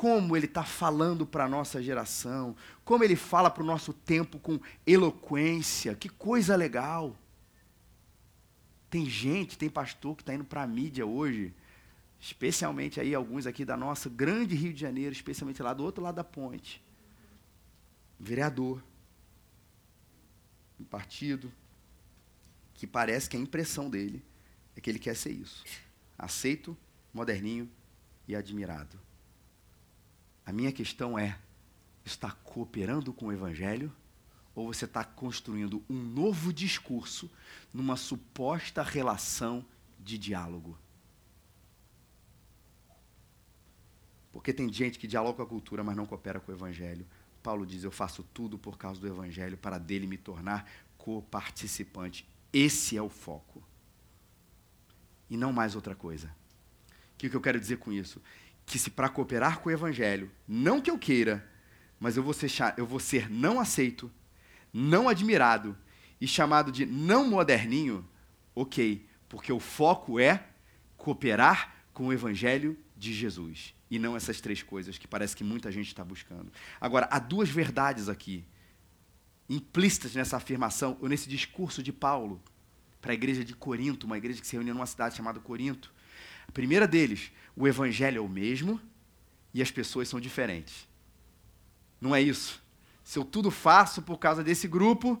Como 0.00 0.34
ele 0.34 0.46
está 0.46 0.64
falando 0.64 1.26
para 1.26 1.44
a 1.44 1.48
nossa 1.48 1.82
geração, 1.82 2.56
como 2.86 3.04
ele 3.04 3.14
fala 3.14 3.50
para 3.50 3.62
o 3.62 3.66
nosso 3.66 3.92
tempo 3.92 4.38
com 4.38 4.58
eloquência, 4.86 5.94
que 5.94 6.08
coisa 6.08 6.56
legal! 6.56 7.14
Tem 8.88 9.04
gente, 9.04 9.58
tem 9.58 9.68
pastor 9.68 10.16
que 10.16 10.22
está 10.22 10.32
indo 10.32 10.42
para 10.42 10.62
a 10.62 10.66
mídia 10.66 11.04
hoje, 11.04 11.54
especialmente 12.18 12.98
aí 12.98 13.14
alguns 13.14 13.46
aqui 13.46 13.62
da 13.62 13.76
nossa 13.76 14.08
grande 14.08 14.54
Rio 14.54 14.72
de 14.72 14.80
Janeiro, 14.80 15.12
especialmente 15.12 15.62
lá 15.62 15.74
do 15.74 15.84
outro 15.84 16.02
lado 16.02 16.14
da 16.14 16.24
ponte. 16.24 16.82
Vereador, 18.18 18.82
um 20.80 20.84
partido, 20.84 21.52
que 22.72 22.86
parece 22.86 23.28
que 23.28 23.36
a 23.36 23.40
impressão 23.40 23.90
dele 23.90 24.24
é 24.74 24.80
que 24.80 24.88
ele 24.88 24.98
quer 24.98 25.14
ser 25.14 25.32
isso. 25.32 25.62
Aceito, 26.16 26.74
moderninho 27.12 27.70
e 28.26 28.34
admirado. 28.34 29.09
A 30.50 30.52
minha 30.52 30.72
questão 30.72 31.16
é: 31.16 31.38
está 32.04 32.32
cooperando 32.32 33.12
com 33.12 33.26
o 33.26 33.32
Evangelho? 33.32 33.92
Ou 34.52 34.66
você 34.66 34.84
está 34.84 35.04
construindo 35.04 35.80
um 35.88 35.94
novo 35.94 36.52
discurso 36.52 37.30
numa 37.72 37.96
suposta 37.96 38.82
relação 38.82 39.64
de 40.00 40.18
diálogo? 40.18 40.76
Porque 44.32 44.52
tem 44.52 44.72
gente 44.72 44.98
que 44.98 45.06
dialoga 45.06 45.36
com 45.36 45.42
a 45.44 45.46
cultura, 45.46 45.84
mas 45.84 45.96
não 45.96 46.04
coopera 46.04 46.40
com 46.40 46.50
o 46.50 46.54
Evangelho. 46.56 47.06
Paulo 47.44 47.64
diz: 47.64 47.84
Eu 47.84 47.92
faço 47.92 48.24
tudo 48.34 48.58
por 48.58 48.76
causa 48.76 49.00
do 49.00 49.06
Evangelho, 49.06 49.56
para 49.56 49.78
dele 49.78 50.08
me 50.08 50.18
tornar 50.18 50.68
coparticipante. 50.98 52.28
Esse 52.52 52.96
é 52.96 53.02
o 53.02 53.08
foco. 53.08 53.62
E 55.30 55.36
não 55.36 55.52
mais 55.52 55.76
outra 55.76 55.94
coisa. 55.94 56.34
O 57.14 57.18
que, 57.18 57.32
eu 57.32 57.40
quero 57.40 57.60
dizer 57.60 57.76
com 57.76 57.92
isso? 57.92 58.20
Que 58.70 58.78
se 58.78 58.88
para 58.88 59.08
cooperar 59.08 59.58
com 59.58 59.68
o 59.68 59.72
Evangelho, 59.72 60.30
não 60.46 60.80
que 60.80 60.88
eu 60.88 60.96
queira, 60.96 61.44
mas 61.98 62.16
eu 62.16 62.22
vou, 62.22 62.32
ser, 62.32 62.48
eu 62.76 62.86
vou 62.86 63.00
ser 63.00 63.28
não 63.28 63.58
aceito, 63.58 64.08
não 64.72 65.08
admirado 65.08 65.76
e 66.20 66.26
chamado 66.28 66.70
de 66.70 66.86
não 66.86 67.28
moderninho, 67.28 68.08
ok, 68.54 69.04
porque 69.28 69.52
o 69.52 69.58
foco 69.58 70.20
é 70.20 70.46
cooperar 70.96 71.74
com 71.92 72.06
o 72.06 72.12
Evangelho 72.12 72.78
de 72.96 73.12
Jesus. 73.12 73.74
E 73.90 73.98
não 73.98 74.16
essas 74.16 74.40
três 74.40 74.62
coisas 74.62 74.96
que 74.96 75.08
parece 75.08 75.34
que 75.34 75.42
muita 75.42 75.72
gente 75.72 75.88
está 75.88 76.04
buscando. 76.04 76.52
Agora, 76.80 77.08
há 77.10 77.18
duas 77.18 77.48
verdades 77.48 78.08
aqui 78.08 78.44
implícitas 79.48 80.14
nessa 80.14 80.36
afirmação, 80.36 80.96
ou 81.00 81.08
nesse 81.08 81.28
discurso 81.28 81.82
de 81.82 81.92
Paulo 81.92 82.40
para 83.00 83.10
a 83.10 83.14
igreja 83.14 83.44
de 83.44 83.52
Corinto, 83.52 84.06
uma 84.06 84.16
igreja 84.16 84.40
que 84.40 84.46
se 84.46 84.54
reunia 84.54 84.72
numa 84.72 84.86
cidade 84.86 85.16
chamada 85.16 85.40
Corinto. 85.40 85.92
A 86.46 86.52
primeira 86.52 86.86
deles, 86.86 87.32
o 87.56 87.66
evangelho 87.66 88.18
é 88.18 88.20
o 88.20 88.28
mesmo 88.28 88.80
e 89.52 89.60
as 89.62 89.70
pessoas 89.70 90.08
são 90.08 90.20
diferentes. 90.20 90.88
Não 92.00 92.14
é 92.14 92.20
isso. 92.20 92.62
Se 93.04 93.18
eu 93.18 93.24
tudo 93.24 93.50
faço 93.50 94.02
por 94.02 94.18
causa 94.18 94.42
desse 94.42 94.68
grupo, 94.68 95.20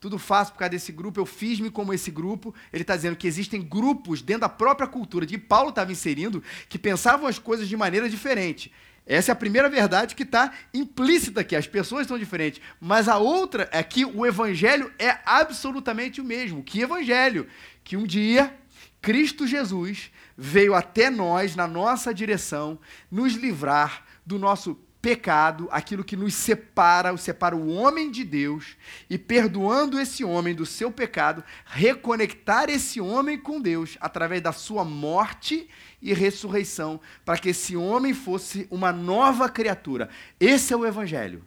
tudo 0.00 0.18
faço 0.18 0.52
por 0.52 0.58
causa 0.58 0.70
desse 0.70 0.92
grupo, 0.92 1.20
eu 1.20 1.26
fiz-me 1.26 1.70
como 1.70 1.92
esse 1.92 2.10
grupo. 2.10 2.54
Ele 2.72 2.82
está 2.82 2.96
dizendo 2.96 3.16
que 3.16 3.26
existem 3.26 3.60
grupos 3.60 4.22
dentro 4.22 4.42
da 4.42 4.48
própria 4.48 4.88
cultura 4.88 5.26
de 5.26 5.36
Paulo 5.36 5.70
estava 5.70 5.92
inserindo 5.92 6.42
que 6.68 6.78
pensavam 6.78 7.26
as 7.26 7.38
coisas 7.38 7.68
de 7.68 7.76
maneira 7.76 8.08
diferente. 8.08 8.72
Essa 9.04 9.30
é 9.30 9.34
a 9.34 9.36
primeira 9.36 9.70
verdade 9.70 10.14
que 10.14 10.22
está 10.22 10.52
implícita 10.72 11.40
aqui. 11.40 11.56
As 11.56 11.66
pessoas 11.66 12.06
são 12.06 12.18
diferentes. 12.18 12.60
Mas 12.78 13.08
a 13.08 13.16
outra 13.16 13.68
é 13.72 13.82
que 13.82 14.04
o 14.04 14.26
evangelho 14.26 14.92
é 14.98 15.18
absolutamente 15.24 16.20
o 16.20 16.24
mesmo. 16.24 16.62
Que 16.62 16.82
evangelho? 16.82 17.46
Que 17.82 17.96
um 17.96 18.06
dia 18.06 18.54
Cristo 19.00 19.46
Jesus 19.46 20.10
veio 20.36 20.74
até 20.74 21.10
nós, 21.10 21.54
na 21.54 21.66
nossa 21.66 22.12
direção, 22.12 22.78
nos 23.10 23.34
livrar 23.34 24.04
do 24.26 24.38
nosso 24.38 24.78
pecado, 25.00 25.68
aquilo 25.70 26.04
que 26.04 26.16
nos 26.16 26.34
separa, 26.34 27.16
separa 27.16 27.56
o 27.56 27.68
homem 27.68 28.10
de 28.10 28.24
Deus, 28.24 28.76
e 29.08 29.16
perdoando 29.16 29.98
esse 29.98 30.24
homem 30.24 30.54
do 30.54 30.66
seu 30.66 30.90
pecado, 30.90 31.44
reconectar 31.64 32.68
esse 32.68 33.00
homem 33.00 33.38
com 33.38 33.60
Deus 33.60 33.96
através 34.00 34.42
da 34.42 34.52
sua 34.52 34.84
morte 34.84 35.68
e 36.02 36.12
ressurreição, 36.12 37.00
para 37.24 37.38
que 37.38 37.50
esse 37.50 37.76
homem 37.76 38.12
fosse 38.12 38.66
uma 38.70 38.92
nova 38.92 39.48
criatura. 39.48 40.08
Esse 40.38 40.72
é 40.72 40.76
o 40.76 40.86
evangelho. 40.86 41.44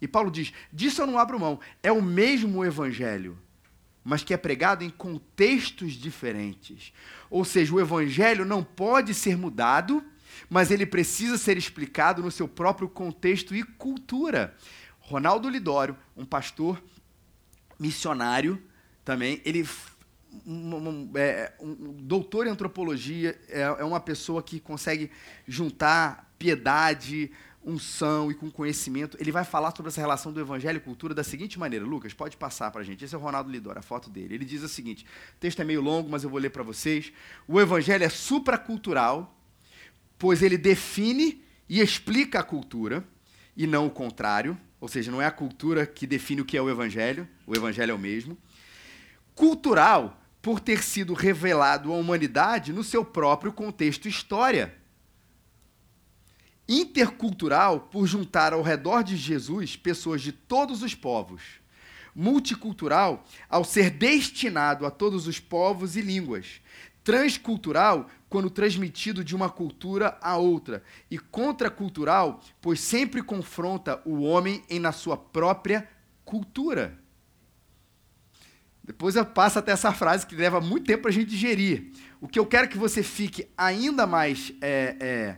E 0.00 0.08
Paulo 0.08 0.30
diz: 0.30 0.52
disso 0.72 1.02
eu 1.02 1.06
não 1.06 1.18
abro 1.18 1.38
mão. 1.38 1.60
É 1.82 1.92
o 1.92 2.02
mesmo 2.02 2.64
evangelho, 2.64 3.38
mas 4.04 4.22
que 4.22 4.32
é 4.32 4.36
pregado 4.36 4.84
em 4.84 4.90
contextos 4.90 5.92
diferentes. 5.92 6.92
Ou 7.28 7.44
seja, 7.44 7.74
o 7.74 7.80
evangelho 7.80 8.44
não 8.44 8.62
pode 8.62 9.14
ser 9.14 9.36
mudado 9.36 10.04
mas 10.48 10.70
ele 10.70 10.86
precisa 10.86 11.36
ser 11.36 11.56
explicado 11.56 12.22
no 12.22 12.30
seu 12.30 12.48
próprio 12.48 12.88
contexto 12.88 13.54
e 13.54 13.62
cultura. 13.62 14.54
Ronaldo 14.98 15.48
Lidório, 15.48 15.96
um 16.16 16.24
pastor 16.24 16.82
missionário 17.78 18.62
também, 19.04 19.40
ele 19.44 19.66
um, 20.46 20.76
um, 20.76 21.10
é, 21.16 21.52
um, 21.60 21.74
doutor 22.02 22.46
em 22.46 22.50
antropologia, 22.50 23.38
é, 23.48 23.62
é, 23.62 23.84
uma 23.84 23.98
pessoa 23.98 24.42
que 24.42 24.60
consegue 24.60 25.10
juntar 25.46 26.32
piedade, 26.38 27.32
unção 27.64 28.30
e 28.30 28.34
com 28.34 28.50
conhecimento. 28.50 29.16
Ele 29.20 29.30
vai 29.30 29.44
falar 29.44 29.74
sobre 29.76 29.90
essa 29.90 30.00
relação 30.00 30.32
do 30.32 30.40
evangelho 30.40 30.78
e 30.78 30.80
cultura 30.80 31.14
da 31.14 31.22
seguinte 31.22 31.58
maneira. 31.58 31.84
Lucas, 31.84 32.14
pode 32.14 32.36
passar 32.36 32.70
para 32.70 32.80
a 32.80 32.84
gente. 32.84 33.04
Esse 33.04 33.14
é 33.14 33.18
o 33.18 33.20
Ronaldo 33.20 33.50
Lidório, 33.50 33.78
a 33.78 33.82
foto 33.82 34.08
dele. 34.08 34.34
Ele 34.34 34.44
diz 34.44 34.62
o 34.62 34.68
seguinte: 34.68 35.04
o 35.36 35.40
texto 35.40 35.60
é 35.60 35.64
meio 35.64 35.80
longo, 35.80 36.08
mas 36.08 36.24
eu 36.24 36.30
vou 36.30 36.38
ler 36.38 36.50
para 36.50 36.62
vocês. 36.62 37.12
O 37.46 37.60
evangelho 37.60 38.04
é 38.04 38.08
supracultural, 38.08 39.38
pois 40.18 40.42
ele 40.42 40.56
define 40.56 41.44
e 41.68 41.80
explica 41.80 42.40
a 42.40 42.42
cultura, 42.42 43.04
e 43.56 43.66
não 43.66 43.86
o 43.86 43.90
contrário, 43.90 44.58
ou 44.80 44.88
seja, 44.88 45.10
não 45.10 45.20
é 45.20 45.26
a 45.26 45.30
cultura 45.30 45.86
que 45.86 46.06
define 46.06 46.40
o 46.40 46.44
que 46.44 46.56
é 46.56 46.62
o 46.62 46.70
evangelho, 46.70 47.28
o 47.46 47.54
evangelho 47.54 47.92
é 47.92 47.94
o 47.94 47.98
mesmo. 47.98 48.36
Cultural, 49.34 50.20
por 50.42 50.58
ter 50.58 50.82
sido 50.82 51.12
revelado 51.12 51.92
à 51.92 51.96
humanidade 51.96 52.72
no 52.72 52.82
seu 52.82 53.04
próprio 53.04 53.52
contexto 53.52 54.08
história. 54.08 54.79
Intercultural, 56.72 57.80
por 57.80 58.06
juntar 58.06 58.52
ao 58.52 58.62
redor 58.62 59.02
de 59.02 59.16
Jesus 59.16 59.74
pessoas 59.74 60.22
de 60.22 60.30
todos 60.30 60.84
os 60.84 60.94
povos. 60.94 61.42
Multicultural, 62.14 63.26
ao 63.48 63.64
ser 63.64 63.90
destinado 63.90 64.86
a 64.86 64.90
todos 64.90 65.26
os 65.26 65.40
povos 65.40 65.96
e 65.96 66.00
línguas. 66.00 66.60
Transcultural, 67.02 68.08
quando 68.28 68.48
transmitido 68.48 69.24
de 69.24 69.34
uma 69.34 69.50
cultura 69.50 70.16
a 70.22 70.36
outra, 70.36 70.84
e 71.10 71.18
contracultural, 71.18 72.40
pois 72.60 72.78
sempre 72.78 73.20
confronta 73.20 74.00
o 74.04 74.20
homem 74.20 74.62
em 74.70 74.78
na 74.78 74.92
sua 74.92 75.16
própria 75.16 75.88
cultura. 76.24 76.96
Depois 78.84 79.16
eu 79.16 79.26
passo 79.26 79.58
até 79.58 79.72
essa 79.72 79.92
frase 79.92 80.24
que 80.24 80.36
leva 80.36 80.60
muito 80.60 80.86
tempo 80.86 81.02
para 81.02 81.10
a 81.10 81.14
gente 81.14 81.30
digerir. 81.30 81.90
O 82.20 82.28
que 82.28 82.38
eu 82.38 82.46
quero 82.46 82.68
que 82.68 82.78
você 82.78 83.02
fique 83.02 83.48
ainda 83.58 84.06
mais 84.06 84.52
é, 84.60 84.96
é, 85.00 85.36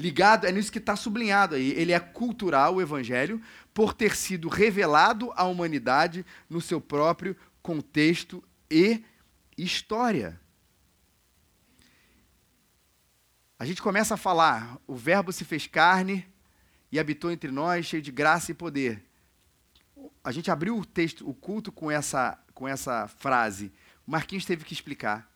ligado 0.00 0.46
é 0.46 0.52
nisso 0.52 0.72
que 0.72 0.78
está 0.78 0.96
sublinhado 0.96 1.54
aí. 1.54 1.72
Ele 1.72 1.92
é 1.92 2.00
cultural, 2.00 2.74
o 2.74 2.82
evangelho, 2.82 3.40
por 3.74 3.92
ter 3.92 4.16
sido 4.16 4.48
revelado 4.48 5.30
à 5.36 5.44
humanidade 5.44 6.24
no 6.48 6.60
seu 6.60 6.80
próprio 6.80 7.36
contexto 7.62 8.42
e 8.70 9.04
história. 9.56 10.40
A 13.58 13.66
gente 13.66 13.82
começa 13.82 14.14
a 14.14 14.16
falar, 14.16 14.78
o 14.86 14.96
Verbo 14.96 15.32
se 15.32 15.44
fez 15.44 15.66
carne 15.66 16.26
e 16.90 16.98
habitou 16.98 17.30
entre 17.30 17.50
nós, 17.50 17.84
cheio 17.84 18.02
de 18.02 18.10
graça 18.10 18.50
e 18.50 18.54
poder. 18.54 19.04
A 20.24 20.32
gente 20.32 20.50
abriu 20.50 20.78
o 20.78 20.84
texto, 20.84 21.28
o 21.28 21.34
culto 21.34 21.70
com 21.70 21.90
essa, 21.90 22.38
com 22.54 22.66
essa 22.66 23.06
frase. 23.06 23.70
O 24.06 24.10
Marquinhos 24.10 24.46
teve 24.46 24.64
que 24.64 24.72
explicar. 24.72 25.30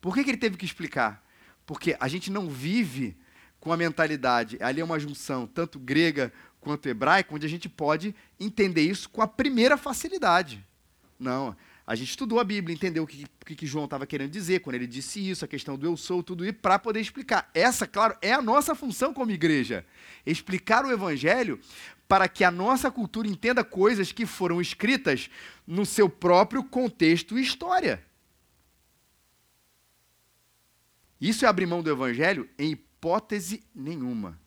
Por 0.00 0.14
que, 0.14 0.22
que 0.22 0.30
ele 0.30 0.38
teve 0.38 0.56
que 0.56 0.64
explicar? 0.64 1.26
Porque 1.66 1.96
a 1.98 2.06
gente 2.06 2.30
não 2.30 2.48
vive 2.48 3.18
com 3.60 3.72
a 3.72 3.76
mentalidade, 3.76 4.56
ali 4.60 4.80
é 4.80 4.84
uma 4.84 4.98
junção 4.98 5.46
tanto 5.46 5.78
grega 5.78 6.32
quanto 6.60 6.88
hebraica, 6.88 7.34
onde 7.34 7.46
a 7.46 7.48
gente 7.48 7.68
pode 7.68 8.14
entender 8.38 8.82
isso 8.82 9.08
com 9.08 9.22
a 9.22 9.26
primeira 9.26 9.76
facilidade. 9.76 10.64
Não, 11.18 11.56
a 11.86 11.94
gente 11.94 12.10
estudou 12.10 12.38
a 12.38 12.44
Bíblia, 12.44 12.74
entendeu 12.74 13.02
o 13.02 13.06
que, 13.06 13.26
que, 13.56 13.66
João 13.66 13.86
estava 13.86 14.06
querendo 14.06 14.30
dizer 14.30 14.60
quando 14.60 14.76
ele 14.76 14.86
disse 14.86 15.26
isso, 15.26 15.44
a 15.44 15.48
questão 15.48 15.76
do 15.76 15.86
eu 15.86 15.96
sou, 15.96 16.22
tudo 16.22 16.44
isso, 16.44 16.54
para 16.54 16.78
poder 16.78 17.00
explicar. 17.00 17.50
Essa, 17.54 17.86
claro, 17.86 18.16
é 18.20 18.32
a 18.32 18.42
nossa 18.42 18.74
função 18.74 19.12
como 19.14 19.30
igreja. 19.30 19.84
Explicar 20.26 20.84
o 20.84 20.92
Evangelho 20.92 21.58
para 22.06 22.28
que 22.28 22.44
a 22.44 22.50
nossa 22.50 22.90
cultura 22.90 23.28
entenda 23.28 23.62
coisas 23.62 24.12
que 24.12 24.24
foram 24.24 24.60
escritas 24.60 25.28
no 25.66 25.84
seu 25.84 26.08
próprio 26.08 26.64
contexto 26.64 27.38
e 27.38 27.42
história. 27.42 28.02
Isso 31.20 31.44
é 31.44 31.48
abrir 31.48 31.66
mão 31.66 31.82
do 31.82 31.90
evangelho 31.90 32.48
em 32.58 32.78
hipótese 32.98 33.62
nenhuma. 33.74 34.38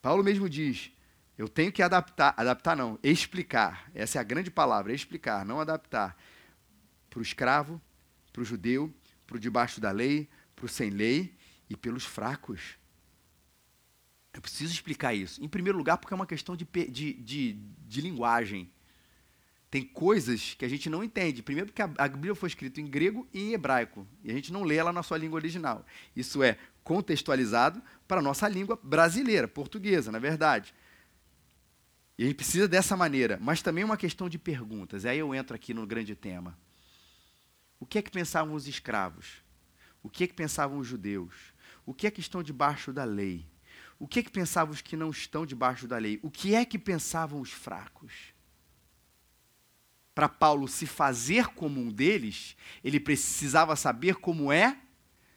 Paulo 0.00 0.24
mesmo 0.24 0.48
diz: 0.48 0.90
eu 1.36 1.48
tenho 1.48 1.70
que 1.70 1.82
adaptar, 1.82 2.34
adaptar 2.36 2.74
não, 2.74 2.98
explicar. 3.02 3.90
Essa 3.94 4.18
é 4.18 4.20
a 4.20 4.24
grande 4.24 4.50
palavra, 4.50 4.92
explicar, 4.92 5.44
não 5.44 5.60
adaptar. 5.60 6.16
Para 7.10 7.18
o 7.18 7.22
escravo, 7.22 7.80
para 8.32 8.42
o 8.42 8.44
judeu, 8.44 8.92
para 9.26 9.36
o 9.36 9.40
debaixo 9.40 9.80
da 9.80 9.90
lei, 9.90 10.28
para 10.56 10.64
o 10.64 10.68
sem 10.68 10.90
lei 10.90 11.34
e 11.68 11.76
pelos 11.76 12.04
fracos. 12.04 12.78
Eu 14.32 14.40
preciso 14.40 14.72
explicar 14.72 15.12
isso. 15.12 15.42
Em 15.42 15.48
primeiro 15.48 15.76
lugar, 15.76 15.98
porque 15.98 16.14
é 16.14 16.16
uma 16.16 16.26
questão 16.26 16.56
de, 16.56 16.64
de, 16.64 17.14
de, 17.14 17.52
de 17.52 18.00
linguagem. 18.00 18.70
Tem 19.70 19.84
coisas 19.84 20.54
que 20.54 20.64
a 20.64 20.68
gente 20.68 20.90
não 20.90 21.02
entende. 21.02 21.42
Primeiro, 21.42 21.68
porque 21.68 21.82
a, 21.82 21.90
a 21.98 22.08
Bíblia 22.08 22.34
foi 22.34 22.48
escrita 22.48 22.80
em 22.80 22.86
grego 22.86 23.28
e 23.32 23.40
em 23.40 23.52
hebraico. 23.52 24.06
E 24.24 24.30
a 24.30 24.34
gente 24.34 24.52
não 24.52 24.64
lê 24.64 24.76
ela 24.76 24.92
na 24.92 25.02
sua 25.02 25.16
língua 25.16 25.36
original. 25.36 25.86
Isso 26.14 26.42
é 26.42 26.58
contextualizado 26.82 27.82
para 28.06 28.20
a 28.20 28.22
nossa 28.22 28.48
língua 28.48 28.78
brasileira, 28.82 29.46
portuguesa, 29.46 30.10
na 30.10 30.18
verdade. 30.18 30.74
E 32.18 32.24
a 32.24 32.26
gente 32.26 32.36
precisa 32.36 32.68
dessa 32.68 32.96
maneira. 32.96 33.38
Mas 33.40 33.62
também 33.62 33.82
é 33.82 33.84
uma 33.84 33.96
questão 33.96 34.28
de 34.28 34.38
perguntas. 34.38 35.04
E 35.04 35.08
aí 35.08 35.18
eu 35.18 35.34
entro 35.34 35.56
aqui 35.56 35.72
no 35.72 35.86
grande 35.86 36.14
tema. 36.14 36.58
O 37.78 37.86
que 37.86 37.98
é 37.98 38.02
que 38.02 38.10
pensavam 38.10 38.54
os 38.54 38.68
escravos? 38.68 39.42
O 40.02 40.10
que 40.10 40.24
é 40.24 40.26
que 40.26 40.34
pensavam 40.34 40.78
os 40.78 40.86
judeus? 40.86 41.34
O 41.86 41.94
que 41.94 42.06
é 42.06 42.10
que 42.10 42.20
estão 42.20 42.42
debaixo 42.42 42.92
da 42.92 43.04
lei? 43.04 43.46
O 43.98 44.06
que 44.06 44.18
é 44.18 44.22
que 44.22 44.30
pensavam 44.30 44.74
os 44.74 44.80
que 44.80 44.96
não 44.96 45.10
estão 45.10 45.46
debaixo 45.46 45.86
da 45.86 45.96
lei? 45.98 46.20
O 46.22 46.30
que 46.30 46.54
é 46.54 46.64
que 46.64 46.78
pensavam 46.78 47.40
os 47.40 47.50
fracos? 47.50 48.34
Para 50.14 50.28
Paulo 50.28 50.68
se 50.68 50.86
fazer 50.86 51.46
como 51.48 51.80
um 51.80 51.90
deles, 51.90 52.56
ele 52.84 53.00
precisava 53.00 53.76
saber 53.76 54.16
como 54.16 54.52
é 54.52 54.78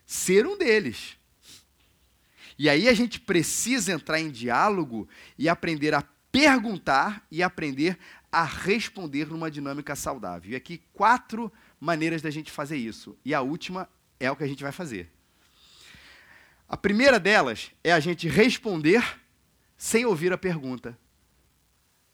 ser 0.06 0.46
um 0.46 0.58
deles. 0.58 1.18
E 2.58 2.70
aí 2.70 2.88
a 2.88 2.94
gente 2.94 3.20
precisa 3.20 3.92
entrar 3.92 4.20
em 4.20 4.30
diálogo 4.30 5.08
e 5.38 5.50
aprender 5.50 5.94
a 5.94 6.04
perguntar 6.32 7.26
e 7.30 7.44
aprender 7.44 7.98
a 8.32 8.44
responder 8.44 9.28
numa 9.28 9.52
dinâmica 9.52 9.96
saudável. 9.96 10.52
E 10.52 10.56
aqui 10.56 10.82
quatro 10.94 11.52
maneiras 11.80 12.22
da 12.22 12.32
gente 12.32 12.52
fazer 12.52 12.78
isso. 12.78 13.18
E 13.24 13.34
a 13.34 13.42
última 13.42 13.88
é 14.20 14.32
o 14.32 14.36
que 14.36 14.44
a 14.44 14.48
gente 14.48 14.64
vai 14.64 14.72
fazer. 14.72 15.12
A 16.68 16.76
primeira 16.76 17.20
delas 17.20 17.72
é 17.84 17.92
a 17.92 18.00
gente 18.00 18.28
responder 18.28 19.04
sem 19.78 20.06
ouvir 20.06 20.34
a 20.34 20.38
pergunta. 20.38 20.98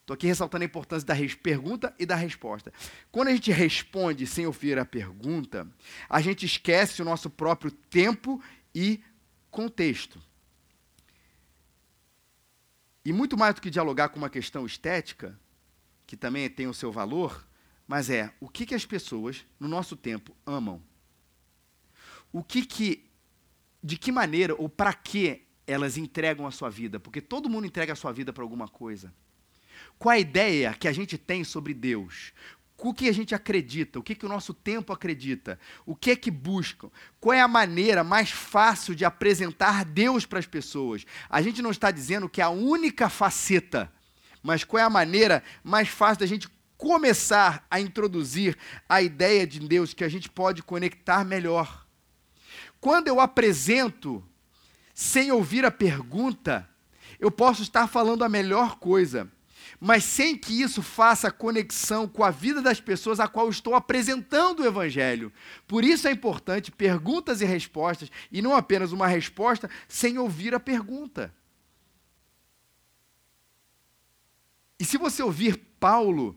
Estou 0.01 0.15
aqui 0.15 0.25
ressaltando 0.25 0.63
a 0.63 0.65
importância 0.65 1.05
da 1.05 1.15
pergunta 1.41 1.93
e 1.99 2.05
da 2.05 2.15
resposta. 2.15 2.73
Quando 3.11 3.27
a 3.27 3.31
gente 3.31 3.51
responde 3.51 4.25
sem 4.25 4.45
ouvir 4.47 4.79
a 4.79 4.83
pergunta, 4.83 5.67
a 6.09 6.19
gente 6.19 6.45
esquece 6.47 7.01
o 7.01 7.05
nosso 7.05 7.29
próprio 7.29 7.69
tempo 7.69 8.41
e 8.73 9.01
contexto. 9.51 10.19
E 13.09 13.11
muito 13.11 13.35
mais 13.35 13.55
do 13.55 13.61
que 13.61 13.71
dialogar 13.71 14.09
com 14.09 14.19
uma 14.19 14.29
questão 14.29 14.67
estética, 14.67 15.35
que 16.05 16.15
também 16.15 16.47
tem 16.47 16.67
o 16.67 16.73
seu 16.75 16.91
valor, 16.91 17.43
mas 17.87 18.07
é 18.07 18.31
o 18.39 18.47
que, 18.47 18.67
que 18.67 18.75
as 18.75 18.85
pessoas, 18.85 19.43
no 19.59 19.67
nosso 19.67 19.95
tempo, 19.95 20.31
amam 20.45 20.79
o 22.31 22.43
que 22.43 22.63
que, 22.63 23.09
de 23.83 23.97
que 23.97 24.11
maneira 24.11 24.53
ou 24.55 24.69
para 24.69 24.93
que 24.93 25.41
elas 25.65 25.97
entregam 25.97 26.45
a 26.45 26.51
sua 26.51 26.69
vida? 26.69 26.99
Porque 26.99 27.19
todo 27.19 27.49
mundo 27.49 27.65
entrega 27.65 27.93
a 27.93 27.95
sua 27.95 28.11
vida 28.11 28.31
para 28.31 28.43
alguma 28.43 28.67
coisa. 28.67 29.11
Qual 29.97 30.13
a 30.13 30.19
ideia 30.19 30.71
que 30.75 30.87
a 30.87 30.91
gente 30.91 31.17
tem 31.17 31.43
sobre 31.43 31.73
Deus? 31.73 32.31
O 32.81 32.93
que 32.93 33.09
a 33.09 33.13
gente 33.13 33.35
acredita? 33.35 33.99
O 33.99 34.03
que, 34.03 34.15
que 34.15 34.25
o 34.25 34.29
nosso 34.29 34.53
tempo 34.53 34.93
acredita? 34.93 35.59
O 35.85 35.95
que 35.95 36.11
é 36.11 36.15
que 36.15 36.31
buscam? 36.31 36.89
Qual 37.19 37.33
é 37.33 37.41
a 37.41 37.47
maneira 37.47 38.03
mais 38.03 38.31
fácil 38.31 38.95
de 38.95 39.03
apresentar 39.03 39.83
Deus 39.83 40.25
para 40.25 40.39
as 40.39 40.45
pessoas? 40.45 41.05
A 41.29 41.41
gente 41.41 41.61
não 41.61 41.71
está 41.71 41.91
dizendo 41.91 42.29
que 42.29 42.39
é 42.39 42.43
a 42.43 42.49
única 42.49 43.09
faceta, 43.09 43.91
mas 44.41 44.63
qual 44.63 44.79
é 44.79 44.83
a 44.83 44.89
maneira 44.89 45.43
mais 45.61 45.89
fácil 45.89 46.21
da 46.21 46.25
gente 46.25 46.47
começar 46.77 47.67
a 47.69 47.81
introduzir 47.81 48.57
a 48.87 49.01
ideia 49.01 49.45
de 49.45 49.59
Deus 49.59 49.93
que 49.93 50.03
a 50.03 50.09
gente 50.09 50.29
pode 50.29 50.63
conectar 50.63 51.25
melhor? 51.25 51.85
Quando 52.79 53.09
eu 53.09 53.19
apresento 53.19 54.23
sem 54.93 55.31
ouvir 55.33 55.65
a 55.65 55.71
pergunta, 55.71 56.67
eu 57.19 57.29
posso 57.29 57.61
estar 57.61 57.87
falando 57.87 58.23
a 58.23 58.29
melhor 58.29 58.77
coisa, 58.77 59.29
mas 59.79 60.03
sem 60.03 60.37
que 60.37 60.61
isso 60.61 60.81
faça 60.81 61.31
conexão 61.31 62.07
com 62.07 62.23
a 62.23 62.31
vida 62.31 62.61
das 62.61 62.79
pessoas 62.79 63.19
a 63.19 63.27
qual 63.27 63.49
estou 63.49 63.75
apresentando 63.75 64.61
o 64.61 64.65
Evangelho. 64.65 65.31
Por 65.67 65.83
isso 65.83 66.07
é 66.07 66.11
importante 66.11 66.71
perguntas 66.71 67.41
e 67.41 67.45
respostas, 67.45 68.11
e 68.31 68.41
não 68.41 68.55
apenas 68.55 68.91
uma 68.91 69.07
resposta 69.07 69.69
sem 69.87 70.17
ouvir 70.17 70.55
a 70.55 70.59
pergunta. 70.59 71.33
E 74.79 74.85
se 74.85 74.97
você 74.97 75.21
ouvir 75.21 75.57
Paulo 75.79 76.35